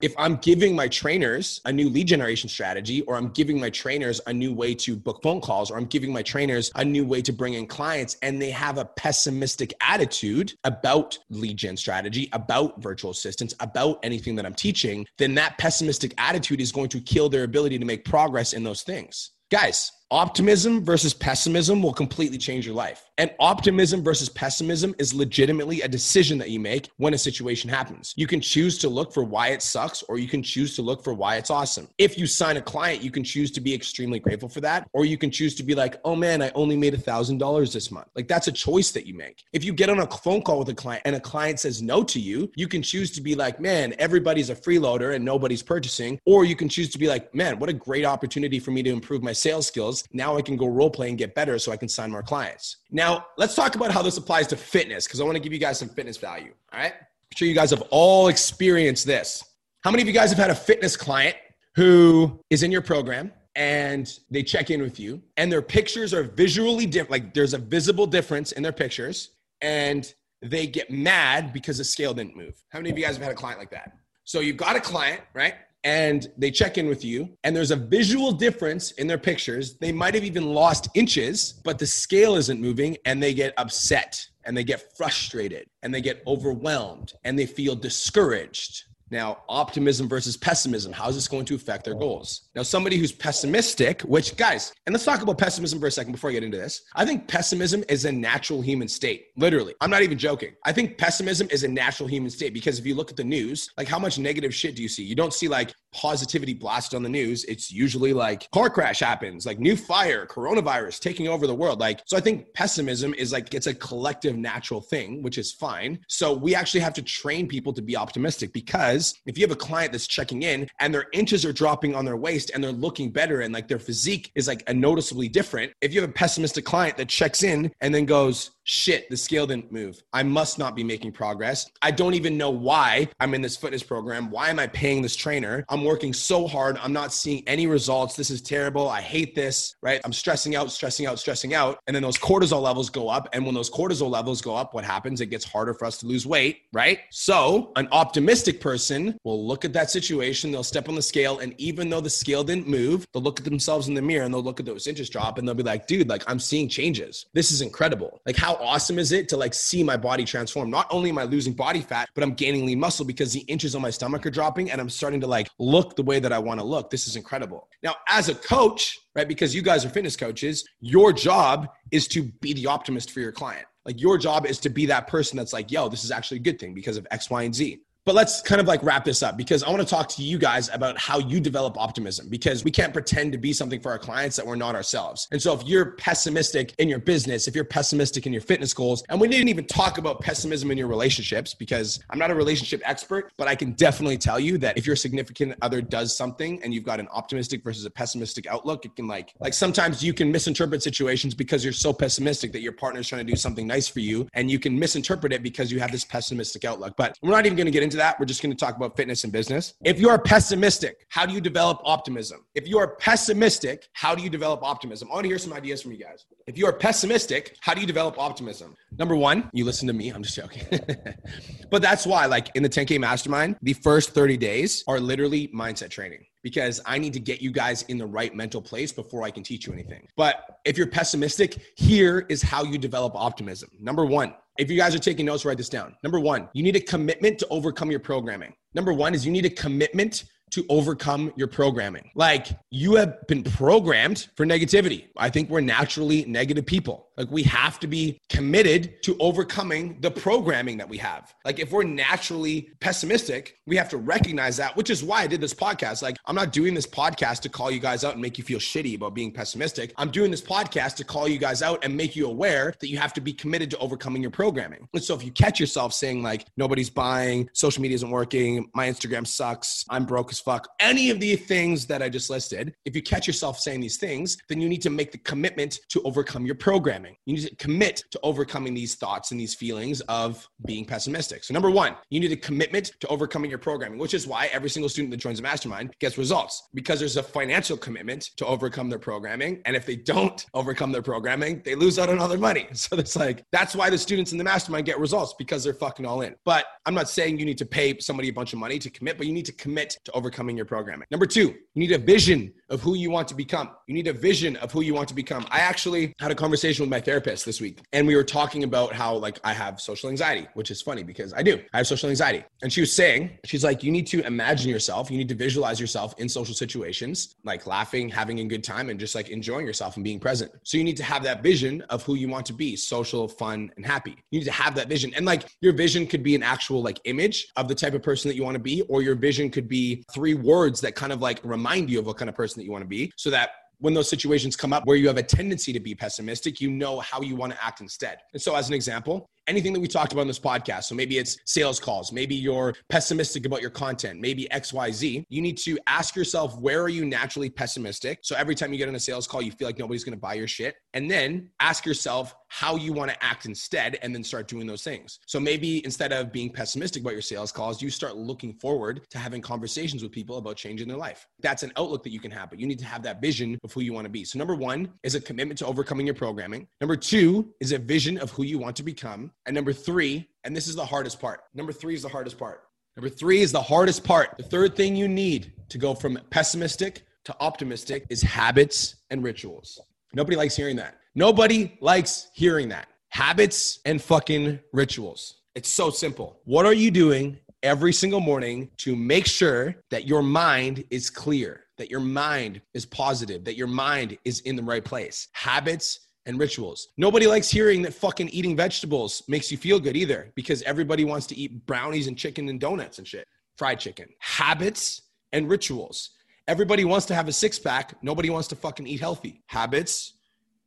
If 0.00 0.14
I'm 0.16 0.36
giving 0.36 0.74
my 0.74 0.88
trainers 0.88 1.60
a 1.64 1.72
new 1.72 1.88
lead 1.88 2.08
generation 2.08 2.48
strategy, 2.48 3.02
or 3.02 3.16
I'm 3.16 3.28
giving 3.28 3.60
my 3.60 3.70
trainers 3.70 4.20
a 4.26 4.32
new 4.32 4.52
way 4.52 4.74
to 4.76 4.96
book 4.96 5.20
phone 5.22 5.40
calls, 5.40 5.70
or 5.70 5.76
I'm 5.76 5.86
giving 5.86 6.12
my 6.12 6.22
trainers 6.22 6.70
a 6.74 6.84
new 6.84 7.04
way 7.04 7.20
to 7.22 7.32
bring 7.32 7.54
in 7.54 7.66
clients, 7.66 8.16
and 8.22 8.40
they 8.40 8.50
have 8.50 8.78
a 8.78 8.84
pessimistic 8.84 9.74
attitude 9.82 10.54
about 10.64 11.18
lead 11.28 11.56
gen 11.56 11.76
strategy, 11.76 12.28
about 12.32 12.82
virtual 12.82 13.10
assistants, 13.10 13.54
about 13.60 13.98
anything 14.02 14.36
that 14.36 14.46
I'm 14.46 14.54
teaching, 14.54 15.06
then 15.18 15.34
that 15.34 15.58
pessimistic 15.58 16.14
attitude 16.18 16.60
is 16.60 16.72
going 16.72 16.88
to 16.90 17.00
kill 17.00 17.28
their 17.28 17.44
ability 17.44 17.78
to 17.78 17.84
make 17.84 18.04
progress 18.04 18.52
in 18.52 18.64
those 18.64 18.82
things. 18.82 19.32
Guys, 19.50 19.92
optimism 20.12 20.84
versus 20.84 21.14
pessimism 21.14 21.80
will 21.82 21.92
completely 21.92 22.36
change 22.36 22.66
your 22.66 22.74
life. 22.74 23.04
And 23.18 23.32
optimism 23.38 24.02
versus 24.02 24.28
pessimism 24.28 24.94
is 24.98 25.14
legitimately 25.14 25.82
a 25.82 25.88
decision 25.88 26.36
that 26.38 26.50
you 26.50 26.58
make 26.58 26.88
when 26.96 27.14
a 27.14 27.18
situation 27.18 27.70
happens. 27.70 28.12
You 28.16 28.26
can 28.26 28.40
choose 28.40 28.76
to 28.78 28.88
look 28.88 29.12
for 29.12 29.22
why 29.22 29.48
it 29.48 29.62
sucks, 29.62 30.02
or 30.04 30.18
you 30.18 30.26
can 30.26 30.42
choose 30.42 30.74
to 30.76 30.82
look 30.82 31.04
for 31.04 31.14
why 31.14 31.36
it's 31.36 31.50
awesome. 31.50 31.86
If 31.98 32.18
you 32.18 32.26
sign 32.26 32.56
a 32.56 32.62
client, 32.62 33.02
you 33.02 33.10
can 33.10 33.22
choose 33.22 33.52
to 33.52 33.60
be 33.60 33.72
extremely 33.72 34.18
grateful 34.18 34.48
for 34.48 34.60
that, 34.62 34.88
or 34.94 35.04
you 35.04 35.16
can 35.16 35.30
choose 35.30 35.54
to 35.56 35.62
be 35.62 35.74
like, 35.74 36.00
oh 36.04 36.16
man, 36.16 36.42
I 36.42 36.50
only 36.54 36.76
made 36.76 36.94
a 36.94 36.98
$1,000 36.98 37.72
this 37.72 37.90
month. 37.90 38.08
Like 38.16 38.26
that's 38.26 38.48
a 38.48 38.52
choice 38.52 38.90
that 38.92 39.06
you 39.06 39.14
make. 39.14 39.44
If 39.52 39.64
you 39.64 39.72
get 39.72 39.90
on 39.90 40.00
a 40.00 40.06
phone 40.06 40.42
call 40.42 40.58
with 40.58 40.70
a 40.70 40.74
client 40.74 41.02
and 41.04 41.14
a 41.14 41.20
client 41.20 41.60
says 41.60 41.82
no 41.82 42.02
to 42.04 42.18
you, 42.18 42.50
you 42.56 42.66
can 42.66 42.82
choose 42.82 43.12
to 43.12 43.20
be 43.20 43.34
like, 43.36 43.60
man, 43.60 43.94
everybody's 43.98 44.50
a 44.50 44.56
freeloader 44.56 45.14
and 45.14 45.24
nobody's 45.24 45.62
purchasing, 45.62 46.18
or 46.26 46.44
you 46.44 46.56
can 46.56 46.68
choose 46.68 46.88
to 46.90 46.98
be 46.98 47.06
like, 47.06 47.32
man, 47.32 47.58
what 47.58 47.68
a 47.68 47.74
great 47.74 48.04
opportunity 48.04 48.58
for 48.58 48.70
me 48.72 48.82
to 48.82 48.90
improve 48.90 49.22
my 49.22 49.32
sales 49.32 49.66
skills 49.66 49.99
now 50.12 50.36
I 50.36 50.42
can 50.42 50.56
go 50.56 50.66
role 50.66 50.90
play 50.90 51.08
and 51.08 51.18
get 51.18 51.34
better 51.34 51.58
so 51.58 51.72
I 51.72 51.76
can 51.76 51.88
sign 51.88 52.10
more 52.10 52.22
clients. 52.22 52.78
Now, 52.90 53.26
let's 53.38 53.54
talk 53.54 53.74
about 53.74 53.90
how 53.90 54.02
this 54.02 54.16
applies 54.16 54.46
to 54.48 54.56
fitness 54.56 55.06
because 55.06 55.20
I 55.20 55.24
want 55.24 55.36
to 55.36 55.40
give 55.40 55.52
you 55.52 55.58
guys 55.58 55.78
some 55.78 55.88
fitness 55.88 56.16
value. 56.16 56.52
All 56.72 56.80
right. 56.80 56.92
I'm 56.92 57.36
sure 57.36 57.46
you 57.46 57.54
guys 57.54 57.70
have 57.70 57.82
all 57.90 58.28
experienced 58.28 59.06
this. 59.06 59.44
How 59.82 59.90
many 59.90 60.02
of 60.02 60.08
you 60.08 60.14
guys 60.14 60.30
have 60.30 60.38
had 60.38 60.50
a 60.50 60.54
fitness 60.54 60.96
client 60.96 61.36
who 61.76 62.40
is 62.50 62.62
in 62.62 62.72
your 62.72 62.82
program 62.82 63.32
and 63.54 64.18
they 64.30 64.42
check 64.42 64.70
in 64.70 64.82
with 64.82 65.00
you 65.00 65.22
and 65.36 65.50
their 65.50 65.62
pictures 65.62 66.12
are 66.12 66.24
visually 66.24 66.86
different? 66.86 67.10
Like 67.10 67.34
there's 67.34 67.54
a 67.54 67.58
visible 67.58 68.06
difference 68.06 68.52
in 68.52 68.62
their 68.62 68.72
pictures 68.72 69.30
and 69.60 70.12
they 70.42 70.66
get 70.66 70.90
mad 70.90 71.52
because 71.52 71.78
the 71.78 71.84
scale 71.84 72.14
didn't 72.14 72.36
move. 72.36 72.62
How 72.70 72.78
many 72.78 72.90
of 72.90 72.98
you 72.98 73.04
guys 73.04 73.16
have 73.16 73.22
had 73.22 73.32
a 73.32 73.36
client 73.36 73.58
like 73.58 73.70
that? 73.70 73.92
So 74.24 74.40
you've 74.40 74.56
got 74.56 74.76
a 74.76 74.80
client, 74.80 75.20
right? 75.34 75.54
And 75.84 76.30
they 76.36 76.50
check 76.50 76.78
in 76.78 76.86
with 76.86 77.04
you 77.04 77.28
and 77.44 77.54
there's 77.54 77.70
a 77.70 77.76
visual 77.76 78.32
difference 78.32 78.92
in 78.92 79.06
their 79.06 79.18
pictures. 79.18 79.78
They 79.78 79.92
might 79.92 80.14
have 80.14 80.24
even 80.24 80.52
lost 80.52 80.88
inches 80.94 81.52
but 81.64 81.78
the 81.78 81.86
scale 81.86 82.36
isn't 82.36 82.60
moving 82.60 82.96
and 83.04 83.22
they 83.22 83.34
get 83.34 83.54
upset 83.56 84.26
and 84.44 84.56
they 84.56 84.64
get 84.64 84.96
frustrated 84.96 85.68
and 85.82 85.94
they 85.94 86.00
get 86.00 86.22
overwhelmed 86.26 87.12
and 87.24 87.38
they 87.38 87.46
feel 87.46 87.74
discouraged 87.74 88.84
now, 89.10 89.38
optimism 89.48 90.08
versus 90.08 90.36
pessimism, 90.36 90.92
how 90.92 91.08
is 91.08 91.16
this 91.16 91.26
going 91.26 91.44
to 91.46 91.54
affect 91.56 91.84
their 91.84 91.94
goals? 91.94 92.48
Now, 92.54 92.62
somebody 92.62 92.96
who's 92.96 93.12
pessimistic, 93.12 94.02
which 94.02 94.36
guys, 94.36 94.72
and 94.86 94.92
let's 94.92 95.04
talk 95.04 95.22
about 95.22 95.36
pessimism 95.38 95.80
for 95.80 95.88
a 95.88 95.90
second 95.90 96.12
before 96.12 96.30
I 96.30 96.34
get 96.34 96.44
into 96.44 96.58
this. 96.58 96.82
I 96.94 97.04
think 97.04 97.26
pessimism 97.26 97.82
is 97.88 98.04
a 98.04 98.12
natural 98.12 98.60
human 98.60 98.86
state. 98.86 99.26
Literally. 99.36 99.74
I'm 99.80 99.90
not 99.90 100.02
even 100.02 100.18
joking. 100.18 100.54
I 100.64 100.72
think 100.72 100.96
pessimism 100.96 101.48
is 101.50 101.64
a 101.64 101.68
natural 101.68 102.08
human 102.08 102.30
state 102.30 102.54
because 102.54 102.78
if 102.78 102.86
you 102.86 102.94
look 102.94 103.10
at 103.10 103.16
the 103.16 103.24
news, 103.24 103.68
like 103.76 103.88
how 103.88 103.98
much 103.98 104.18
negative 104.18 104.54
shit 104.54 104.76
do 104.76 104.82
you 104.82 104.88
see? 104.88 105.02
You 105.02 105.16
don't 105.16 105.34
see 105.34 105.48
like 105.48 105.74
positivity 105.92 106.54
blast 106.54 106.94
on 106.94 107.02
the 107.02 107.08
news. 107.08 107.44
It's 107.44 107.70
usually 107.70 108.12
like 108.12 108.50
car 108.50 108.70
crash 108.70 109.00
happens, 109.00 109.46
like 109.46 109.58
new 109.58 109.76
fire, 109.76 110.26
coronavirus 110.26 111.00
taking 111.00 111.28
over 111.28 111.46
the 111.46 111.54
world. 111.54 111.80
Like, 111.80 112.02
so 112.06 112.16
I 112.16 112.20
think 112.20 112.52
pessimism 112.54 113.14
is 113.14 113.32
like 113.32 113.52
it's 113.54 113.66
a 113.66 113.74
collective 113.74 114.36
natural 114.36 114.80
thing, 114.80 115.22
which 115.22 115.38
is 115.38 115.52
fine. 115.52 115.98
So 116.08 116.32
we 116.32 116.54
actually 116.54 116.80
have 116.80 116.94
to 116.94 117.02
train 117.02 117.48
people 117.48 117.72
to 117.72 117.82
be 117.82 117.96
optimistic 117.96 118.52
because 118.52 119.14
if 119.26 119.36
you 119.36 119.42
have 119.44 119.50
a 119.50 119.56
client 119.56 119.92
that's 119.92 120.06
checking 120.06 120.42
in 120.42 120.68
and 120.78 120.94
their 120.94 121.06
inches 121.12 121.44
are 121.44 121.52
dropping 121.52 121.94
on 121.94 122.04
their 122.04 122.16
waist 122.16 122.50
and 122.54 122.62
they're 122.62 122.72
looking 122.72 123.10
better 123.10 123.40
and 123.40 123.52
like 123.52 123.68
their 123.68 123.78
physique 123.78 124.30
is 124.34 124.46
like 124.46 124.62
a 124.68 124.74
noticeably 124.74 125.28
different, 125.28 125.72
if 125.80 125.92
you 125.92 126.00
have 126.00 126.10
a 126.10 126.12
pessimistic 126.12 126.64
client 126.64 126.96
that 126.96 127.08
checks 127.08 127.42
in 127.42 127.70
and 127.80 127.94
then 127.94 128.04
goes, 128.04 128.50
shit, 128.64 129.08
the 129.10 129.16
scale 129.16 129.46
didn't 129.46 129.72
move. 129.72 130.02
I 130.12 130.22
must 130.22 130.58
not 130.58 130.74
be 130.74 130.84
making 130.84 131.12
progress. 131.12 131.70
I 131.82 131.90
don't 131.90 132.14
even 132.14 132.36
know 132.36 132.50
why 132.50 133.08
I'm 133.20 133.34
in 133.34 133.42
this 133.42 133.56
fitness 133.56 133.82
program. 133.82 134.30
Why 134.30 134.48
am 134.48 134.58
I 134.58 134.66
paying 134.66 135.02
this 135.02 135.16
trainer? 135.16 135.64
I'm 135.68 135.84
working 135.84 136.12
so 136.12 136.46
hard. 136.46 136.78
I'm 136.82 136.92
not 136.92 137.12
seeing 137.12 137.42
any 137.46 137.66
results. 137.66 138.16
This 138.16 138.30
is 138.30 138.42
terrible. 138.42 138.88
I 138.88 139.00
hate 139.00 139.34
this, 139.34 139.74
right? 139.82 140.00
I'm 140.04 140.12
stressing 140.12 140.56
out, 140.56 140.70
stressing 140.70 141.06
out, 141.06 141.18
stressing 141.18 141.54
out. 141.54 141.80
And 141.86 141.94
then 141.94 142.02
those 142.02 142.18
cortisol 142.18 142.62
levels 142.62 142.90
go 142.90 143.08
up. 143.08 143.28
And 143.32 143.44
when 143.44 143.54
those 143.54 143.70
cortisol 143.70 144.10
levels 144.10 144.40
go 144.40 144.54
up, 144.54 144.74
what 144.74 144.84
happens? 144.84 145.20
It 145.20 145.26
gets 145.26 145.44
harder 145.44 145.74
for 145.74 145.84
us 145.84 145.98
to 145.98 146.06
lose 146.06 146.26
weight, 146.26 146.62
right? 146.72 147.00
So 147.10 147.72
an 147.76 147.88
optimistic 147.92 148.60
person 148.60 149.18
will 149.24 149.46
look 149.46 149.64
at 149.64 149.72
that 149.72 149.90
situation, 149.90 150.50
they'll 150.50 150.62
step 150.62 150.88
on 150.88 150.94
the 150.94 151.02
scale. 151.02 151.40
And 151.40 151.54
even 151.58 151.90
though 151.90 152.00
the 152.00 152.10
scale 152.10 152.44
didn't 152.44 152.68
move, 152.68 153.06
they'll 153.12 153.22
look 153.22 153.38
at 153.38 153.44
themselves 153.44 153.88
in 153.88 153.94
the 153.94 154.02
mirror 154.02 154.24
and 154.24 154.32
they'll 154.32 154.42
look 154.42 154.60
at 154.60 154.66
those 154.66 154.86
inches 154.86 155.10
drop 155.10 155.38
and 155.38 155.46
they'll 155.46 155.54
be 155.54 155.62
like, 155.62 155.86
dude, 155.86 156.08
like 156.08 156.22
I'm 156.26 156.38
seeing 156.38 156.68
changes. 156.68 157.26
This 157.34 157.50
is 157.50 157.60
incredible. 157.62 158.20
Like, 158.26 158.36
how 158.36 158.49
awesome 158.54 158.98
is 158.98 159.12
it 159.12 159.28
to 159.30 159.36
like 159.36 159.54
see 159.54 159.82
my 159.82 159.96
body 159.96 160.24
transform? 160.24 160.70
Not 160.70 160.86
only 160.90 161.10
am 161.10 161.18
I 161.18 161.24
losing 161.24 161.52
body 161.52 161.80
fat, 161.80 162.08
but 162.14 162.22
I'm 162.24 162.34
gaining 162.34 162.66
lean 162.66 162.80
muscle 162.80 163.04
because 163.04 163.32
the 163.32 163.40
inches 163.40 163.74
on 163.74 163.82
my 163.82 163.90
stomach 163.90 164.24
are 164.26 164.30
dropping 164.30 164.70
and 164.70 164.80
I'm 164.80 164.90
starting 164.90 165.20
to 165.20 165.26
like 165.26 165.48
look 165.58 165.96
the 165.96 166.02
way 166.02 166.20
that 166.20 166.32
I 166.32 166.38
want 166.38 166.60
to 166.60 166.66
look. 166.66 166.90
This 166.90 167.06
is 167.06 167.16
incredible. 167.16 167.68
Now, 167.82 167.96
as 168.08 168.28
a 168.28 168.34
coach, 168.34 168.98
right, 169.14 169.28
because 169.28 169.54
you 169.54 169.62
guys 169.62 169.84
are 169.84 169.88
fitness 169.88 170.16
coaches, 170.16 170.64
your 170.80 171.12
job 171.12 171.68
is 171.90 172.08
to 172.08 172.24
be 172.40 172.52
the 172.52 172.66
optimist 172.66 173.10
for 173.10 173.20
your 173.20 173.32
client. 173.32 173.66
Like 173.84 174.00
your 174.00 174.18
job 174.18 174.46
is 174.46 174.58
to 174.60 174.68
be 174.68 174.86
that 174.86 175.06
person 175.08 175.36
that's 175.36 175.52
like, 175.52 175.70
yo, 175.70 175.88
this 175.88 176.04
is 176.04 176.10
actually 176.10 176.38
a 176.38 176.42
good 176.42 176.58
thing 176.58 176.74
because 176.74 176.96
of 176.96 177.06
X, 177.10 177.30
Y, 177.30 177.42
and 177.42 177.54
Z. 177.54 177.80
But 178.10 178.16
let's 178.16 178.42
kind 178.42 178.60
of 178.60 178.66
like 178.66 178.82
wrap 178.82 179.04
this 179.04 179.22
up 179.22 179.36
because 179.36 179.62
I 179.62 179.70
want 179.70 179.82
to 179.82 179.86
talk 179.86 180.08
to 180.08 180.24
you 180.24 180.36
guys 180.36 180.68
about 180.70 180.98
how 180.98 181.20
you 181.20 181.38
develop 181.38 181.78
optimism 181.78 182.28
because 182.28 182.64
we 182.64 182.72
can't 182.72 182.92
pretend 182.92 183.30
to 183.30 183.38
be 183.38 183.52
something 183.52 183.78
for 183.78 183.92
our 183.92 184.00
clients 184.00 184.34
that 184.34 184.44
we're 184.44 184.56
not 184.56 184.74
ourselves. 184.74 185.28
And 185.30 185.40
so 185.40 185.54
if 185.54 185.62
you're 185.64 185.92
pessimistic 185.92 186.74
in 186.78 186.88
your 186.88 186.98
business, 186.98 187.46
if 187.46 187.54
you're 187.54 187.62
pessimistic 187.62 188.26
in 188.26 188.32
your 188.32 188.42
fitness 188.42 188.74
goals, 188.74 189.04
and 189.08 189.20
we 189.20 189.28
didn't 189.28 189.48
even 189.48 189.64
talk 189.64 189.98
about 189.98 190.20
pessimism 190.20 190.72
in 190.72 190.76
your 190.76 190.88
relationships 190.88 191.54
because 191.54 192.00
I'm 192.10 192.18
not 192.18 192.32
a 192.32 192.34
relationship 192.34 192.82
expert, 192.84 193.32
but 193.36 193.46
I 193.46 193.54
can 193.54 193.74
definitely 193.74 194.18
tell 194.18 194.40
you 194.40 194.58
that 194.58 194.76
if 194.76 194.88
your 194.88 194.96
significant 194.96 195.54
other 195.62 195.80
does 195.80 196.16
something 196.16 196.60
and 196.64 196.74
you've 196.74 196.82
got 196.82 196.98
an 196.98 197.06
optimistic 197.12 197.62
versus 197.62 197.84
a 197.84 197.90
pessimistic 197.90 198.48
outlook, 198.48 198.84
it 198.86 198.96
can 198.96 199.06
like 199.06 199.34
like 199.38 199.54
sometimes 199.54 200.02
you 200.02 200.12
can 200.12 200.32
misinterpret 200.32 200.82
situations 200.82 201.32
because 201.32 201.62
you're 201.62 201.72
so 201.72 201.92
pessimistic 201.92 202.50
that 202.50 202.60
your 202.60 202.72
partner's 202.72 203.06
trying 203.06 203.24
to 203.24 203.32
do 203.32 203.36
something 203.36 203.68
nice 203.68 203.86
for 203.86 204.00
you 204.00 204.26
and 204.32 204.50
you 204.50 204.58
can 204.58 204.76
misinterpret 204.76 205.32
it 205.32 205.44
because 205.44 205.70
you 205.70 205.78
have 205.78 205.92
this 205.92 206.04
pessimistic 206.04 206.64
outlook. 206.64 206.96
But 206.96 207.16
we're 207.22 207.30
not 207.30 207.46
even 207.46 207.56
going 207.56 207.66
to 207.66 207.70
get 207.70 207.84
into 207.84 207.99
that. 208.00 208.18
We're 208.18 208.26
just 208.26 208.42
going 208.42 208.50
to 208.50 208.56
talk 208.56 208.76
about 208.76 208.96
fitness 208.96 209.24
and 209.24 209.32
business. 209.32 209.74
If 209.84 210.00
you 210.00 210.08
are 210.08 210.18
pessimistic, 210.18 211.06
how 211.08 211.26
do 211.26 211.32
you 211.32 211.40
develop 211.40 211.80
optimism? 211.84 212.44
If 212.54 212.66
you 212.66 212.78
are 212.78 212.96
pessimistic, 212.96 213.88
how 213.92 214.14
do 214.14 214.22
you 214.22 214.30
develop 214.30 214.62
optimism? 214.62 215.08
I 215.10 215.14
want 215.14 215.24
to 215.24 215.28
hear 215.28 215.38
some 215.38 215.52
ideas 215.52 215.82
from 215.82 215.92
you 215.92 215.98
guys. 215.98 216.24
If 216.46 216.56
you 216.58 216.66
are 216.66 216.72
pessimistic, 216.72 217.56
how 217.60 217.74
do 217.74 217.80
you 217.80 217.86
develop 217.86 218.18
optimism? 218.18 218.74
Number 218.98 219.14
one, 219.14 219.50
you 219.52 219.64
listen 219.64 219.86
to 219.86 219.92
me. 219.92 220.08
I'm 220.08 220.22
just 220.22 220.34
joking. 220.34 220.62
but 221.70 221.82
that's 221.82 222.06
why, 222.06 222.26
like 222.26 222.50
in 222.54 222.62
the 222.62 222.68
10K 222.68 222.98
mastermind, 222.98 223.56
the 223.62 223.74
first 223.74 224.14
30 224.14 224.36
days 224.36 224.82
are 224.88 224.98
literally 224.98 225.48
mindset 225.48 225.90
training 225.90 226.24
because 226.42 226.80
I 226.86 226.98
need 226.98 227.12
to 227.12 227.20
get 227.20 227.42
you 227.42 227.52
guys 227.52 227.82
in 227.82 227.98
the 227.98 228.06
right 228.06 228.34
mental 228.34 228.62
place 228.62 228.92
before 228.92 229.22
I 229.22 229.30
can 229.30 229.42
teach 229.42 229.66
you 229.66 229.72
anything. 229.72 230.08
But 230.16 230.60
if 230.64 230.78
you're 230.78 230.86
pessimistic, 230.86 231.58
here 231.76 232.26
is 232.28 232.42
how 232.42 232.64
you 232.64 232.78
develop 232.78 233.14
optimism. 233.14 233.70
Number 233.78 234.04
one, 234.04 234.34
if 234.60 234.70
you 234.70 234.76
guys 234.76 234.94
are 234.94 234.98
taking 234.98 235.24
notes, 235.24 235.46
write 235.46 235.56
this 235.56 235.70
down. 235.70 235.96
Number 236.02 236.20
one, 236.20 236.48
you 236.52 236.62
need 236.62 236.76
a 236.76 236.80
commitment 236.80 237.38
to 237.38 237.48
overcome 237.48 237.90
your 237.90 237.98
programming. 237.98 238.54
Number 238.74 238.92
one 238.92 239.14
is 239.14 239.24
you 239.24 239.32
need 239.32 239.46
a 239.46 239.50
commitment 239.50 240.24
to 240.50 240.66
overcome 240.68 241.32
your 241.36 241.46
programming. 241.46 242.10
Like 242.14 242.48
you 242.70 242.96
have 242.96 243.26
been 243.26 243.42
programmed 243.42 244.28
for 244.36 244.44
negativity. 244.44 245.06
I 245.16 245.30
think 245.30 245.48
we're 245.48 245.60
naturally 245.60 246.24
negative 246.26 246.66
people. 246.66 247.08
Like 247.20 247.30
we 247.30 247.42
have 247.42 247.78
to 247.80 247.86
be 247.86 248.18
committed 248.30 249.02
to 249.02 249.14
overcoming 249.20 250.00
the 250.00 250.10
programming 250.10 250.78
that 250.78 250.88
we 250.88 250.96
have. 250.96 251.34
Like 251.44 251.58
if 251.58 251.70
we're 251.70 251.82
naturally 251.82 252.70
pessimistic, 252.80 253.58
we 253.66 253.76
have 253.76 253.90
to 253.90 253.98
recognize 253.98 254.56
that, 254.56 254.74
which 254.74 254.88
is 254.88 255.04
why 255.04 255.20
I 255.20 255.26
did 255.26 255.42
this 255.42 255.52
podcast. 255.52 256.00
Like 256.00 256.16
I'm 256.24 256.34
not 256.34 256.50
doing 256.50 256.72
this 256.72 256.86
podcast 256.86 257.40
to 257.40 257.50
call 257.50 257.70
you 257.70 257.78
guys 257.78 258.04
out 258.04 258.14
and 258.14 258.22
make 258.22 258.38
you 258.38 258.44
feel 258.44 258.58
shitty 258.58 258.94
about 258.96 259.14
being 259.14 259.32
pessimistic. 259.32 259.92
I'm 259.98 260.10
doing 260.10 260.30
this 260.30 260.40
podcast 260.40 260.96
to 260.96 261.04
call 261.04 261.28
you 261.28 261.36
guys 261.36 261.60
out 261.60 261.84
and 261.84 261.94
make 261.94 262.16
you 262.16 262.26
aware 262.26 262.72
that 262.80 262.88
you 262.88 262.96
have 262.96 263.12
to 263.12 263.20
be 263.20 263.34
committed 263.34 263.70
to 263.72 263.78
overcoming 263.78 264.22
your 264.22 264.30
programming. 264.30 264.88
And 264.94 265.04
so 265.04 265.14
if 265.14 265.22
you 265.22 265.30
catch 265.30 265.60
yourself 265.60 265.92
saying 265.92 266.22
like 266.22 266.46
nobody's 266.56 266.88
buying, 266.88 267.50
social 267.52 267.82
media 267.82 267.96
isn't 267.96 268.10
working, 268.10 268.70
my 268.74 268.88
Instagram 268.88 269.26
sucks, 269.26 269.84
I'm 269.90 270.06
broke 270.06 270.32
as 270.32 270.40
fuck, 270.40 270.68
any 270.80 271.10
of 271.10 271.20
the 271.20 271.36
things 271.36 271.84
that 271.88 272.02
I 272.02 272.08
just 272.08 272.30
listed, 272.30 272.74
if 272.86 272.96
you 272.96 273.02
catch 273.02 273.26
yourself 273.26 273.60
saying 273.60 273.80
these 273.80 273.98
things, 273.98 274.38
then 274.48 274.58
you 274.58 274.70
need 274.70 274.80
to 274.82 274.90
make 274.90 275.12
the 275.12 275.18
commitment 275.18 275.80
to 275.90 276.00
overcome 276.04 276.46
your 276.46 276.54
programming. 276.54 277.09
You 277.26 277.34
need 277.34 277.46
to 277.46 277.56
commit 277.56 278.04
to 278.10 278.20
overcoming 278.22 278.74
these 278.74 278.94
thoughts 278.94 279.30
and 279.30 279.40
these 279.40 279.54
feelings 279.54 280.00
of 280.02 280.48
being 280.66 280.84
pessimistic. 280.84 281.44
So 281.44 281.54
number 281.54 281.70
one, 281.70 281.96
you 282.10 282.20
need 282.20 282.32
a 282.32 282.36
commitment 282.36 282.92
to 283.00 283.08
overcoming 283.08 283.50
your 283.50 283.58
programming, 283.58 283.98
which 283.98 284.14
is 284.14 284.26
why 284.26 284.46
every 284.52 284.70
single 284.70 284.88
student 284.88 285.10
that 285.12 285.18
joins 285.18 285.38
a 285.38 285.42
mastermind 285.42 285.94
gets 286.00 286.18
results 286.18 286.68
because 286.74 286.98
there's 286.98 287.16
a 287.16 287.22
financial 287.22 287.76
commitment 287.76 288.30
to 288.36 288.46
overcome 288.46 288.88
their 288.88 288.98
programming. 288.98 289.60
And 289.64 289.76
if 289.76 289.86
they 289.86 289.96
don't 289.96 290.44
overcome 290.54 290.92
their 290.92 291.02
programming, 291.02 291.62
they 291.64 291.74
lose 291.74 291.98
out 291.98 292.08
on 292.08 292.18
all 292.18 292.28
their 292.28 292.38
money. 292.38 292.68
So 292.80 292.96
it's 292.96 293.14
like, 293.14 293.44
that's 293.52 293.76
why 293.76 293.90
the 293.90 293.98
students 293.98 294.32
in 294.32 294.38
the 294.38 294.44
mastermind 294.44 294.86
get 294.86 294.98
results 294.98 295.34
because 295.38 295.62
they're 295.62 295.74
fucking 295.74 296.06
all 296.06 296.22
in. 296.22 296.34
But 296.44 296.64
I'm 296.86 296.94
not 296.94 297.10
saying 297.10 297.38
you 297.38 297.44
need 297.44 297.58
to 297.58 297.66
pay 297.66 297.98
somebody 297.98 298.30
a 298.30 298.32
bunch 298.32 298.52
of 298.54 298.58
money 298.58 298.78
to 298.78 298.90
commit, 298.90 299.18
but 299.18 299.26
you 299.26 299.34
need 299.34 299.44
to 299.46 299.52
commit 299.52 299.98
to 300.06 300.12
overcoming 300.12 300.56
your 300.56 300.64
programming. 300.64 301.06
Number 301.10 301.26
two, 301.26 301.42
you 301.42 301.56
need 301.74 301.92
a 301.92 301.98
vision 301.98 302.52
of 302.70 302.80
who 302.80 302.94
you 302.94 303.10
want 303.10 303.28
to 303.28 303.34
become. 303.34 303.70
You 303.86 303.94
need 303.94 304.06
a 304.06 304.12
vision 304.12 304.56
of 304.56 304.72
who 304.72 304.82
you 304.82 304.94
want 304.94 305.08
to 305.08 305.14
become. 305.14 305.46
I 305.50 305.60
actually 305.60 306.14
had 306.18 306.30
a 306.30 306.34
conversation 306.34 306.82
with 306.82 306.90
my 306.90 307.00
therapist 307.00 307.44
this 307.44 307.60
week 307.60 307.80
and 307.92 308.06
we 308.06 308.16
were 308.16 308.24
talking 308.24 308.64
about 308.64 308.92
how 308.92 309.14
like 309.14 309.38
I 309.44 309.52
have 309.52 309.80
social 309.80 310.08
anxiety, 310.08 310.46
which 310.54 310.70
is 310.70 310.80
funny 310.80 311.02
because 311.02 311.32
I 311.34 311.42
do. 311.42 311.60
I 311.72 311.78
have 311.78 311.86
social 311.86 312.08
anxiety. 312.08 312.44
And 312.62 312.72
she 312.72 312.80
was 312.80 312.92
saying, 312.92 313.30
she's 313.44 313.64
like, 313.64 313.82
you 313.82 313.90
need 313.90 314.06
to 314.08 314.24
imagine 314.26 314.70
yourself, 314.70 315.10
you 315.10 315.18
need 315.18 315.28
to 315.28 315.34
visualize 315.34 315.80
yourself 315.80 316.14
in 316.18 316.28
social 316.28 316.54
situations, 316.54 317.36
like 317.44 317.66
laughing, 317.66 318.08
having 318.08 318.40
a 318.40 318.44
good 318.44 318.62
time, 318.62 318.90
and 318.90 319.00
just 319.00 319.14
like 319.14 319.28
enjoying 319.28 319.66
yourself 319.66 319.96
and 319.96 320.04
being 320.04 320.20
present. 320.20 320.52
So 320.62 320.78
you 320.78 320.84
need 320.84 320.96
to 320.98 321.02
have 321.02 321.22
that 321.24 321.42
vision 321.42 321.82
of 321.90 322.02
who 322.04 322.14
you 322.14 322.28
want 322.28 322.46
to 322.46 322.52
be 322.52 322.76
social, 322.76 323.28
fun, 323.28 323.72
and 323.76 323.84
happy. 323.84 324.16
You 324.30 324.40
need 324.40 324.46
to 324.46 324.52
have 324.52 324.74
that 324.76 324.88
vision. 324.88 325.12
And 325.14 325.26
like 325.26 325.48
your 325.60 325.72
vision 325.72 326.06
could 326.06 326.22
be 326.22 326.34
an 326.34 326.42
actual 326.42 326.82
like 326.82 327.00
image 327.04 327.48
of 327.56 327.68
the 327.68 327.74
type 327.74 327.94
of 327.94 328.02
person 328.02 328.28
that 328.28 328.36
you 328.36 328.44
want 328.44 328.54
to 328.54 328.62
be, 328.62 328.82
or 328.82 329.02
your 329.02 329.14
vision 329.14 329.50
could 329.50 329.68
be 329.68 330.04
three 330.12 330.34
words 330.34 330.80
that 330.82 330.94
kind 330.94 331.12
of 331.12 331.20
like 331.20 331.40
remind 331.42 331.90
you 331.90 331.98
of 331.98 332.06
what 332.06 332.16
kind 332.16 332.28
of 332.28 332.34
person 332.34 332.59
that 332.60 332.64
you 332.64 332.72
want 332.72 332.82
to 332.82 332.88
be 332.88 333.12
so 333.16 333.30
that 333.30 333.50
when 333.78 333.94
those 333.94 334.08
situations 334.08 334.56
come 334.56 334.72
up 334.72 334.84
where 334.86 334.96
you 334.96 335.08
have 335.08 335.16
a 335.16 335.22
tendency 335.22 335.72
to 335.72 335.80
be 335.80 335.94
pessimistic, 335.94 336.60
you 336.60 336.70
know 336.70 337.00
how 337.00 337.22
you 337.22 337.34
want 337.34 337.52
to 337.52 337.64
act 337.64 337.80
instead. 337.80 338.18
And 338.32 338.40
so, 338.40 338.54
as 338.54 338.68
an 338.68 338.74
example, 338.74 339.28
anything 339.50 339.72
that 339.72 339.80
we 339.80 339.88
talked 339.88 340.12
about 340.12 340.22
in 340.22 340.28
this 340.28 340.38
podcast. 340.38 340.84
So 340.84 340.94
maybe 340.94 341.18
it's 341.18 341.36
sales 341.44 341.80
calls, 341.80 342.12
maybe 342.12 342.36
you're 342.36 342.72
pessimistic 342.88 343.46
about 343.46 343.60
your 343.60 343.70
content, 343.70 344.20
maybe 344.20 344.46
XYZ. 344.52 345.24
You 345.28 345.42
need 345.42 345.58
to 345.58 345.76
ask 345.88 346.14
yourself, 346.14 346.56
where 346.58 346.80
are 346.80 346.88
you 346.88 347.04
naturally 347.04 347.50
pessimistic? 347.50 348.20
So 348.22 348.36
every 348.36 348.54
time 348.54 348.72
you 348.72 348.78
get 348.78 348.88
on 348.88 348.94
a 348.94 349.00
sales 349.00 349.26
call, 349.26 349.42
you 349.42 349.50
feel 349.50 349.66
like 349.66 349.78
nobody's 349.78 350.04
going 350.04 350.14
to 350.14 350.20
buy 350.20 350.34
your 350.34 350.46
shit. 350.46 350.76
And 350.94 351.10
then 351.10 351.50
ask 351.58 351.84
yourself 351.84 352.34
how 352.48 352.76
you 352.76 352.92
want 352.92 353.10
to 353.10 353.24
act 353.24 353.46
instead 353.46 353.96
and 354.02 354.14
then 354.14 354.24
start 354.24 354.48
doing 354.48 354.66
those 354.66 354.82
things. 354.82 355.20
So 355.26 355.38
maybe 355.38 355.84
instead 355.84 356.12
of 356.12 356.32
being 356.32 356.50
pessimistic 356.50 357.02
about 357.02 357.12
your 357.12 357.22
sales 357.22 357.52
calls, 357.52 357.80
you 357.80 357.90
start 357.90 358.16
looking 358.16 358.54
forward 358.54 359.02
to 359.10 359.18
having 359.18 359.40
conversations 359.40 360.02
with 360.02 360.10
people 360.10 360.36
about 360.36 360.56
changing 360.56 360.88
their 360.88 360.96
life. 360.96 361.26
That's 361.40 361.62
an 361.62 361.72
outlook 361.76 362.02
that 362.04 362.10
you 362.10 362.18
can 362.18 362.32
have, 362.32 362.50
but 362.50 362.58
you 362.58 362.66
need 362.66 362.80
to 362.80 362.84
have 362.84 363.02
that 363.04 363.20
vision 363.20 363.58
of 363.62 363.72
who 363.72 363.82
you 363.82 363.92
want 363.92 364.04
to 364.04 364.10
be. 364.10 364.24
So 364.24 364.38
number 364.38 364.56
one 364.56 364.92
is 365.04 365.14
a 365.14 365.20
commitment 365.20 365.58
to 365.58 365.66
overcoming 365.66 366.06
your 366.06 366.14
programming. 366.14 366.66
Number 366.80 366.96
two 366.96 367.54
is 367.60 367.72
a 367.72 367.78
vision 367.78 368.18
of 368.18 368.30
who 368.32 368.42
you 368.42 368.58
want 368.58 368.74
to 368.76 368.82
become. 368.82 369.30
And 369.46 369.54
number 369.54 369.72
three, 369.72 370.28
and 370.44 370.54
this 370.54 370.68
is 370.68 370.76
the 370.76 370.84
hardest 370.84 371.20
part. 371.20 371.40
Number 371.54 371.72
three 371.72 371.94
is 371.94 372.02
the 372.02 372.08
hardest 372.08 372.38
part. 372.38 372.62
Number 372.96 373.08
three 373.08 373.40
is 373.40 373.52
the 373.52 373.62
hardest 373.62 374.04
part. 374.04 374.36
The 374.36 374.44
third 374.44 374.76
thing 374.76 374.96
you 374.96 375.08
need 375.08 375.52
to 375.68 375.78
go 375.78 375.94
from 375.94 376.18
pessimistic 376.30 377.04
to 377.24 377.36
optimistic 377.40 378.04
is 378.10 378.22
habits 378.22 378.96
and 379.10 379.22
rituals. 379.22 379.80
Nobody 380.12 380.36
likes 380.36 380.56
hearing 380.56 380.76
that. 380.76 380.96
Nobody 381.14 381.78
likes 381.80 382.28
hearing 382.34 382.68
that. 382.70 382.88
Habits 383.10 383.80
and 383.84 384.00
fucking 384.00 384.60
rituals. 384.72 385.36
It's 385.54 385.68
so 385.68 385.90
simple. 385.90 386.40
What 386.44 386.66
are 386.66 386.74
you 386.74 386.90
doing 386.90 387.38
every 387.62 387.92
single 387.92 388.20
morning 388.20 388.70
to 388.78 388.94
make 388.96 389.26
sure 389.26 389.76
that 389.90 390.06
your 390.06 390.22
mind 390.22 390.84
is 390.90 391.10
clear, 391.10 391.64
that 391.78 391.90
your 391.90 392.00
mind 392.00 392.60
is 392.74 392.86
positive, 392.86 393.44
that 393.44 393.56
your 393.56 393.66
mind 393.66 394.16
is 394.24 394.40
in 394.40 394.56
the 394.56 394.62
right 394.62 394.84
place? 394.84 395.28
Habits 395.32 396.00
and 396.26 396.38
rituals. 396.38 396.88
Nobody 396.96 397.26
likes 397.26 397.50
hearing 397.50 397.82
that 397.82 397.94
fucking 397.94 398.28
eating 398.28 398.56
vegetables 398.56 399.22
makes 399.28 399.50
you 399.50 399.58
feel 399.58 399.80
good 399.80 399.96
either 399.96 400.32
because 400.34 400.62
everybody 400.62 401.04
wants 401.04 401.26
to 401.28 401.36
eat 401.36 401.66
brownies 401.66 402.06
and 402.06 402.16
chicken 402.16 402.48
and 402.48 402.60
donuts 402.60 402.98
and 402.98 403.06
shit. 403.06 403.26
Fried 403.56 403.80
chicken. 403.80 404.06
Habits 404.18 405.02
and 405.32 405.48
rituals. 405.48 406.10
Everybody 406.48 406.84
wants 406.84 407.06
to 407.06 407.14
have 407.14 407.28
a 407.28 407.32
six 407.32 407.58
pack. 407.58 407.94
Nobody 408.02 408.30
wants 408.30 408.48
to 408.48 408.56
fucking 408.56 408.86
eat 408.86 409.00
healthy. 409.00 409.42
Habits 409.46 410.14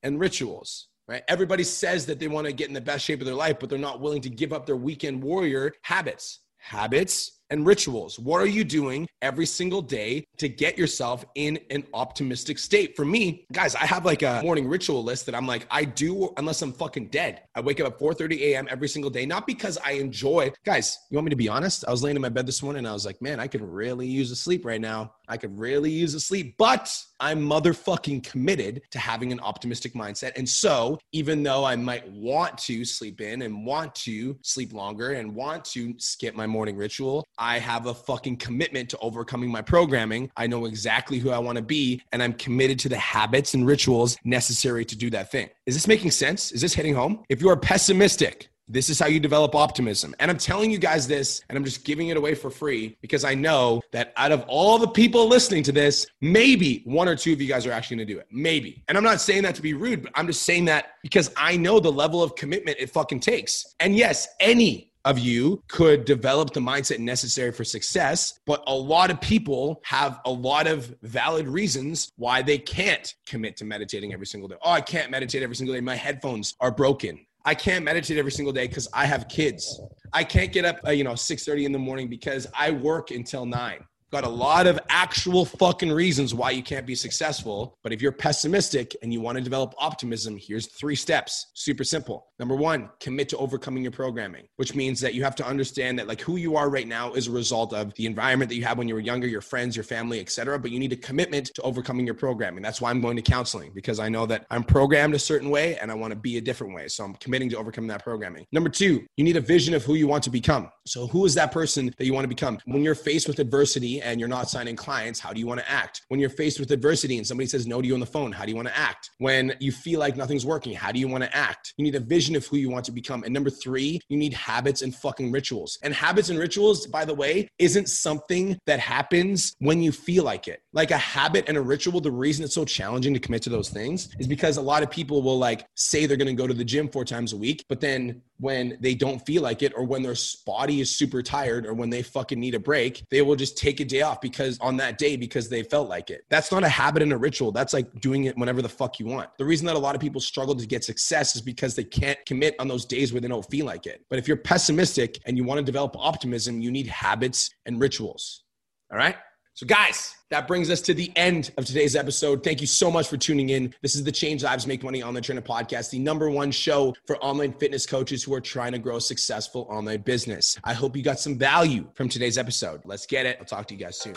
and 0.03 0.19
rituals, 0.19 0.87
right? 1.07 1.23
Everybody 1.27 1.63
says 1.63 2.05
that 2.05 2.19
they 2.19 2.27
want 2.27 2.47
to 2.47 2.53
get 2.53 2.67
in 2.67 2.73
the 2.73 2.81
best 2.81 3.05
shape 3.05 3.19
of 3.19 3.25
their 3.25 3.35
life, 3.35 3.57
but 3.59 3.69
they're 3.69 3.79
not 3.79 4.01
willing 4.01 4.21
to 4.21 4.29
give 4.29 4.53
up 4.53 4.65
their 4.65 4.77
weekend 4.77 5.21
warrior 5.21 5.73
habits. 5.81 6.39
Habits 6.57 7.32
and 7.53 7.67
rituals. 7.67 8.17
What 8.17 8.41
are 8.41 8.47
you 8.47 8.63
doing 8.63 9.07
every 9.21 9.45
single 9.45 9.81
day 9.81 10.25
to 10.37 10.49
get 10.49 10.75
yourself 10.75 11.23
in 11.35 11.59
an 11.69 11.85
optimistic 11.93 12.57
state? 12.57 12.95
For 12.95 13.05
me, 13.05 13.45
guys, 13.53 13.75
I 13.75 13.85
have 13.85 14.05
like 14.05 14.23
a 14.23 14.41
morning 14.43 14.67
ritual 14.67 15.03
list 15.03 15.27
that 15.27 15.35
I'm 15.35 15.45
like, 15.45 15.67
I 15.69 15.85
do 15.85 16.33
unless 16.37 16.63
I'm 16.63 16.73
fucking 16.73 17.07
dead. 17.07 17.43
I 17.55 17.61
wake 17.61 17.79
up 17.79 17.87
at 17.87 17.99
4:30 17.99 18.41
a.m. 18.41 18.67
every 18.71 18.87
single 18.87 19.11
day, 19.11 19.25
not 19.25 19.45
because 19.45 19.77
I 19.85 19.91
enjoy. 19.91 20.51
Guys, 20.65 20.97
you 21.11 21.15
want 21.15 21.25
me 21.25 21.29
to 21.29 21.35
be 21.35 21.47
honest? 21.47 21.85
I 21.87 21.91
was 21.91 22.01
laying 22.01 22.15
in 22.15 22.21
my 22.23 22.29
bed 22.29 22.47
this 22.47 22.63
morning 22.63 22.79
and 22.79 22.87
I 22.87 22.93
was 22.93 23.05
like, 23.05 23.21
man, 23.21 23.39
I 23.39 23.47
could 23.47 23.61
really 23.61 24.07
use 24.07 24.31
a 24.31 24.35
sleep 24.35 24.65
right 24.65 24.81
now. 24.81 25.13
I 25.27 25.37
could 25.37 25.57
really 25.57 25.91
use 25.91 26.13
a 26.13 26.19
sleep, 26.19 26.55
but 26.57 26.95
I'm 27.19 27.41
motherfucking 27.41 28.23
committed 28.23 28.81
to 28.91 28.99
having 28.99 29.31
an 29.31 29.39
optimistic 29.39 29.93
mindset. 29.93 30.33
And 30.35 30.47
so, 30.47 30.99
even 31.11 31.43
though 31.43 31.63
I 31.63 31.75
might 31.75 32.09
want 32.11 32.57
to 32.59 32.83
sleep 32.83 33.21
in 33.21 33.43
and 33.43 33.65
want 33.65 33.95
to 33.95 34.37
sleep 34.41 34.73
longer 34.73 35.11
and 35.11 35.33
want 35.33 35.63
to 35.65 35.93
skip 35.97 36.35
my 36.35 36.45
morning 36.45 36.75
ritual, 36.75 37.25
I 37.37 37.59
have 37.59 37.85
a 37.85 37.93
fucking 37.93 38.37
commitment 38.37 38.89
to 38.89 38.97
overcoming 38.99 39.49
my 39.49 39.61
programming. 39.61 40.29
I 40.35 40.47
know 40.47 40.65
exactly 40.65 41.19
who 41.19 41.29
I 41.31 41.39
want 41.39 41.57
to 41.57 41.63
be, 41.63 42.01
and 42.11 42.21
I'm 42.21 42.33
committed 42.33 42.79
to 42.79 42.89
the 42.89 42.97
habits 42.97 43.53
and 43.53 43.65
rituals 43.65 44.17
necessary 44.23 44.85
to 44.85 44.97
do 44.97 45.09
that 45.11 45.31
thing. 45.31 45.49
Is 45.65 45.75
this 45.75 45.87
making 45.87 46.11
sense? 46.11 46.51
Is 46.51 46.61
this 46.61 46.73
hitting 46.73 46.93
home? 46.93 47.23
If 47.29 47.41
you 47.41 47.49
are 47.49 47.57
pessimistic, 47.57 48.49
this 48.67 48.89
is 48.89 48.99
how 48.99 49.07
you 49.07 49.19
develop 49.19 49.55
optimism. 49.55 50.15
And 50.19 50.31
I'm 50.31 50.37
telling 50.37 50.71
you 50.71 50.77
guys 50.77 51.07
this, 51.07 51.41
and 51.49 51.57
I'm 51.57 51.63
just 51.63 51.83
giving 51.83 52.09
it 52.09 52.17
away 52.17 52.35
for 52.35 52.49
free 52.49 52.97
because 53.01 53.23
I 53.23 53.35
know 53.35 53.81
that 53.91 54.13
out 54.17 54.31
of 54.31 54.43
all 54.47 54.77
the 54.77 54.87
people 54.87 55.27
listening 55.27 55.63
to 55.63 55.71
this, 55.71 56.05
maybe 56.21 56.81
one 56.85 57.07
or 57.07 57.15
two 57.15 57.33
of 57.33 57.41
you 57.41 57.47
guys 57.47 57.65
are 57.65 57.71
actually 57.71 57.97
gonna 57.97 58.05
do 58.05 58.19
it. 58.19 58.27
Maybe. 58.31 58.83
And 58.87 58.97
I'm 58.97 59.03
not 59.03 59.21
saying 59.21 59.43
that 59.43 59.55
to 59.55 59.61
be 59.61 59.73
rude, 59.73 60.03
but 60.03 60.11
I'm 60.15 60.27
just 60.27 60.43
saying 60.43 60.65
that 60.65 60.93
because 61.01 61.31
I 61.37 61.57
know 61.57 61.79
the 61.79 61.91
level 61.91 62.23
of 62.23 62.35
commitment 62.35 62.77
it 62.79 62.89
fucking 62.89 63.19
takes. 63.19 63.75
And 63.79 63.95
yes, 63.95 64.27
any 64.39 64.93
of 65.05 65.19
you 65.19 65.61
could 65.67 66.05
develop 66.05 66.53
the 66.53 66.59
mindset 66.59 66.99
necessary 66.99 67.51
for 67.51 67.63
success, 67.63 68.39
but 68.45 68.63
a 68.67 68.73
lot 68.73 69.11
of 69.11 69.19
people 69.19 69.81
have 69.83 70.19
a 70.25 70.31
lot 70.31 70.67
of 70.67 70.95
valid 71.01 71.47
reasons 71.47 72.11
why 72.15 72.41
they 72.41 72.57
can't 72.57 73.13
commit 73.27 73.57
to 73.57 73.65
meditating 73.65 74.13
every 74.13 74.25
single 74.25 74.47
day. 74.47 74.55
Oh, 74.63 74.71
I 74.71 74.81
can't 74.81 75.11
meditate 75.11 75.43
every 75.43 75.55
single 75.55 75.75
day. 75.75 75.81
My 75.81 75.95
headphones 75.95 76.55
are 76.59 76.71
broken. 76.71 77.25
I 77.45 77.55
can't 77.55 77.83
meditate 77.83 78.17
every 78.17 78.31
single 78.31 78.53
day 78.53 78.67
because 78.67 78.87
I 78.93 79.05
have 79.05 79.27
kids. 79.27 79.79
I 80.13 80.23
can't 80.23 80.51
get 80.51 80.63
up, 80.65 80.79
uh, 80.87 80.91
you 80.91 81.03
know, 81.03 81.15
6:30 81.15 81.65
in 81.65 81.71
the 81.71 81.79
morning 81.79 82.07
because 82.07 82.47
I 82.57 82.71
work 82.71 83.11
until 83.11 83.45
9 83.45 83.85
got 84.13 84.23
a 84.23 84.29
lot 84.29 84.67
of 84.67 84.79
actual 84.89 85.43
fucking 85.43 85.91
reasons 85.91 86.35
why 86.35 86.51
you 86.51 86.61
can't 86.61 86.85
be 86.85 86.93
successful. 86.93 87.75
But 87.81 87.91
if 87.91 87.99
you're 87.99 88.11
pessimistic 88.11 88.95
and 89.01 89.11
you 89.11 89.19
want 89.19 89.39
to 89.39 89.43
develop 89.43 89.73
optimism, 89.79 90.37
here's 90.37 90.67
three 90.67 90.95
steps. 90.95 91.47
Super 91.55 91.83
simple. 91.83 92.27
Number 92.37 92.55
one, 92.55 92.91
commit 92.99 93.27
to 93.29 93.37
overcoming 93.37 93.81
your 93.81 93.91
programming, 93.91 94.45
which 94.57 94.75
means 94.75 95.01
that 95.01 95.15
you 95.15 95.23
have 95.23 95.35
to 95.37 95.47
understand 95.47 95.97
that 95.97 96.07
like 96.07 96.21
who 96.21 96.35
you 96.35 96.55
are 96.55 96.69
right 96.69 96.87
now 96.87 97.13
is 97.13 97.27
a 97.27 97.31
result 97.31 97.73
of 97.73 97.91
the 97.95 98.05
environment 98.05 98.49
that 98.49 98.55
you 98.55 98.63
had 98.63 98.77
when 98.77 98.87
you 98.87 98.93
were 98.93 98.99
younger, 98.99 99.25
your 99.25 99.41
friends, 99.41 99.75
your 99.75 99.83
family, 99.83 100.19
etc. 100.19 100.59
But 100.59 100.69
you 100.69 100.77
need 100.77 100.93
a 100.93 100.97
commitment 100.97 101.47
to 101.55 101.61
overcoming 101.63 102.05
your 102.05 102.15
programming. 102.15 102.61
That's 102.61 102.81
why 102.81 102.91
I'm 102.91 103.01
going 103.01 103.15
to 103.15 103.23
counseling 103.23 103.71
because 103.73 103.99
I 103.99 104.09
know 104.09 104.27
that 104.27 104.45
I'm 104.51 104.63
programmed 104.63 105.15
a 105.15 105.19
certain 105.19 105.49
way 105.49 105.75
and 105.79 105.89
I 105.89 105.95
want 105.95 106.11
to 106.11 106.19
be 106.19 106.37
a 106.37 106.41
different 106.41 106.75
way. 106.75 106.87
So 106.87 107.03
I'm 107.03 107.15
committing 107.15 107.49
to 107.49 107.57
overcoming 107.57 107.87
that 107.87 108.03
programming. 108.03 108.45
Number 108.51 108.69
two, 108.69 109.07
you 109.17 109.23
need 109.23 109.37
a 109.37 109.41
vision 109.41 109.73
of 109.73 109.83
who 109.83 109.95
you 109.95 110.07
want 110.07 110.23
to 110.25 110.29
become. 110.29 110.69
So 110.85 111.07
who 111.07 111.25
is 111.25 111.33
that 111.33 111.51
person 111.51 111.91
that 111.97 112.05
you 112.05 112.13
want 112.13 112.25
to 112.25 112.29
become? 112.29 112.59
When 112.65 112.83
you're 112.83 112.93
faced 112.93 113.27
with 113.27 113.39
adversity 113.39 114.02
and 114.03 114.19
you're 114.19 114.29
not 114.29 114.49
signing 114.49 114.75
clients, 114.75 115.19
how 115.19 115.33
do 115.33 115.39
you 115.39 115.47
want 115.47 115.59
to 115.59 115.69
act? 115.69 116.01
When 116.09 116.19
you're 116.19 116.29
faced 116.29 116.59
with 116.59 116.71
adversity 116.71 117.17
and 117.17 117.25
somebody 117.25 117.47
says 117.47 117.65
no 117.65 117.81
to 117.81 117.87
you 117.87 117.93
on 117.93 117.99
the 117.99 118.05
phone, 118.05 118.31
how 118.31 118.45
do 118.45 118.51
you 118.51 118.55
want 118.55 118.67
to 118.67 118.77
act? 118.77 119.09
When 119.17 119.53
you 119.59 119.71
feel 119.71 119.99
like 119.99 120.15
nothing's 120.15 120.45
working, 120.45 120.73
how 120.73 120.91
do 120.91 120.99
you 120.99 121.07
want 121.07 121.23
to 121.23 121.35
act? 121.35 121.73
You 121.77 121.83
need 121.83 121.95
a 121.95 121.99
vision 121.99 122.35
of 122.35 122.45
who 122.45 122.57
you 122.57 122.69
want 122.69 122.85
to 122.85 122.91
become. 122.91 123.23
And 123.23 123.33
number 123.33 123.49
three, 123.49 123.99
you 124.09 124.17
need 124.17 124.33
habits 124.33 124.81
and 124.81 124.93
fucking 124.93 125.31
rituals. 125.31 125.77
And 125.81 125.93
habits 125.93 126.29
and 126.29 126.37
rituals, 126.37 126.87
by 126.87 127.05
the 127.05 127.13
way, 127.13 127.47
isn't 127.59 127.89
something 127.89 128.57
that 128.65 128.79
happens 128.79 129.55
when 129.59 129.81
you 129.81 129.91
feel 129.91 130.23
like 130.23 130.47
it. 130.47 130.61
Like 130.73 130.91
a 130.91 130.97
habit 130.97 131.45
and 131.47 131.57
a 131.57 131.61
ritual, 131.61 132.01
the 132.01 132.11
reason 132.11 132.43
it's 132.43 132.53
so 132.53 132.65
challenging 132.65 133.13
to 133.13 133.19
commit 133.19 133.41
to 133.43 133.49
those 133.49 133.69
things 133.69 134.09
is 134.19 134.27
because 134.27 134.57
a 134.57 134.61
lot 134.61 134.83
of 134.83 134.91
people 134.91 135.21
will 135.21 135.37
like 135.37 135.65
say 135.75 136.05
they're 136.05 136.17
going 136.17 136.27
to 136.27 136.41
go 136.41 136.47
to 136.47 136.53
the 136.53 136.65
gym 136.65 136.87
four 136.87 137.05
times 137.05 137.33
a 137.33 137.37
week, 137.37 137.65
but 137.69 137.79
then 137.79 138.21
when 138.43 138.77
they 138.81 138.93
don't 138.93 139.25
feel 139.25 139.41
like 139.41 139.63
it 139.63 139.71
or 139.73 139.85
when 139.85 140.03
their 140.03 140.15
body 140.45 140.81
is 140.81 140.93
super 140.93 141.23
tired 141.23 141.65
or 141.65 141.73
when 141.73 141.89
they 141.89 142.01
fucking 142.01 142.37
need 142.37 142.53
a 142.53 142.59
break, 142.59 143.01
they 143.09 143.21
will 143.21 143.37
just 143.37 143.57
take 143.57 143.79
a 143.79 143.85
day 143.85 144.01
off 144.01 144.19
because 144.19 144.59
on 144.59 144.75
that 144.75 144.97
day 144.97 145.15
because 145.15 145.47
they 145.47 145.63
felt 145.63 145.87
like 145.87 146.09
it. 146.09 146.25
That's 146.29 146.51
not 146.51 146.61
a 146.65 146.67
habit 146.67 147.01
and 147.01 147.13
a 147.13 147.17
ritual. 147.17 147.53
That's 147.53 147.71
like 147.73 148.01
doing 148.01 148.25
it 148.25 148.37
whenever 148.37 148.61
the 148.61 148.67
fuck 148.67 148.99
you 148.99 149.05
want. 149.05 149.29
The 149.37 149.45
reason 149.45 149.65
that 149.67 149.77
a 149.77 149.79
lot 149.79 149.95
of 149.95 150.01
people 150.01 150.19
struggle 150.19 150.55
to 150.55 150.67
get 150.67 150.83
success 150.83 151.37
is 151.37 151.41
because 151.41 151.73
they 151.73 151.85
can't 151.85 152.19
commit 152.25 152.55
on 152.59 152.67
those 152.67 152.83
days 152.83 153.13
where 153.13 153.21
they 153.21 153.29
don't 153.29 153.49
feel 153.49 153.65
like 153.65 153.85
it. 153.85 154.03
But 154.09 154.19
if 154.19 154.27
you're 154.27 154.35
pessimistic 154.35 155.19
and 155.25 155.37
you 155.37 155.45
want 155.45 155.59
to 155.59 155.63
develop 155.63 155.95
optimism, 155.97 156.59
you 156.59 156.69
need 156.69 156.87
habits 156.87 157.49
and 157.65 157.79
rituals. 157.79 158.43
All 158.91 158.97
right? 158.97 159.15
So, 159.55 159.67
guys, 159.67 160.15
that 160.31 160.47
brings 160.47 160.71
us 160.71 160.81
to 160.81 160.95
the 160.95 161.11
end 161.15 161.51
of 161.59 161.65
today's 161.65 161.95
episode. 161.95 162.43
Thank 162.43 162.59
you 162.59 162.65
so 162.65 162.89
much 162.89 163.07
for 163.07 163.17
tuning 163.17 163.49
in. 163.49 163.71
This 163.83 163.93
is 163.93 164.03
the 164.03 164.11
Change 164.11 164.43
Lives 164.43 164.65
Make 164.65 164.83
Money 164.83 165.03
Online 165.03 165.21
Trainer 165.21 165.41
podcast, 165.41 165.91
the 165.91 165.99
number 165.99 166.27
one 166.31 166.49
show 166.49 166.95
for 167.05 167.17
online 167.17 167.53
fitness 167.53 167.85
coaches 167.85 168.23
who 168.23 168.33
are 168.33 168.41
trying 168.41 168.71
to 168.71 168.79
grow 168.79 168.95
a 168.95 169.01
successful 169.01 169.67
online 169.69 170.01
business. 170.01 170.57
I 170.63 170.73
hope 170.73 170.97
you 170.97 171.03
got 171.03 171.19
some 171.19 171.37
value 171.37 171.87
from 171.93 172.09
today's 172.09 172.39
episode. 172.39 172.81
Let's 172.83 173.05
get 173.05 173.27
it. 173.27 173.37
I'll 173.39 173.45
talk 173.45 173.67
to 173.67 173.75
you 173.75 173.79
guys 173.79 173.99
soon. 173.99 174.15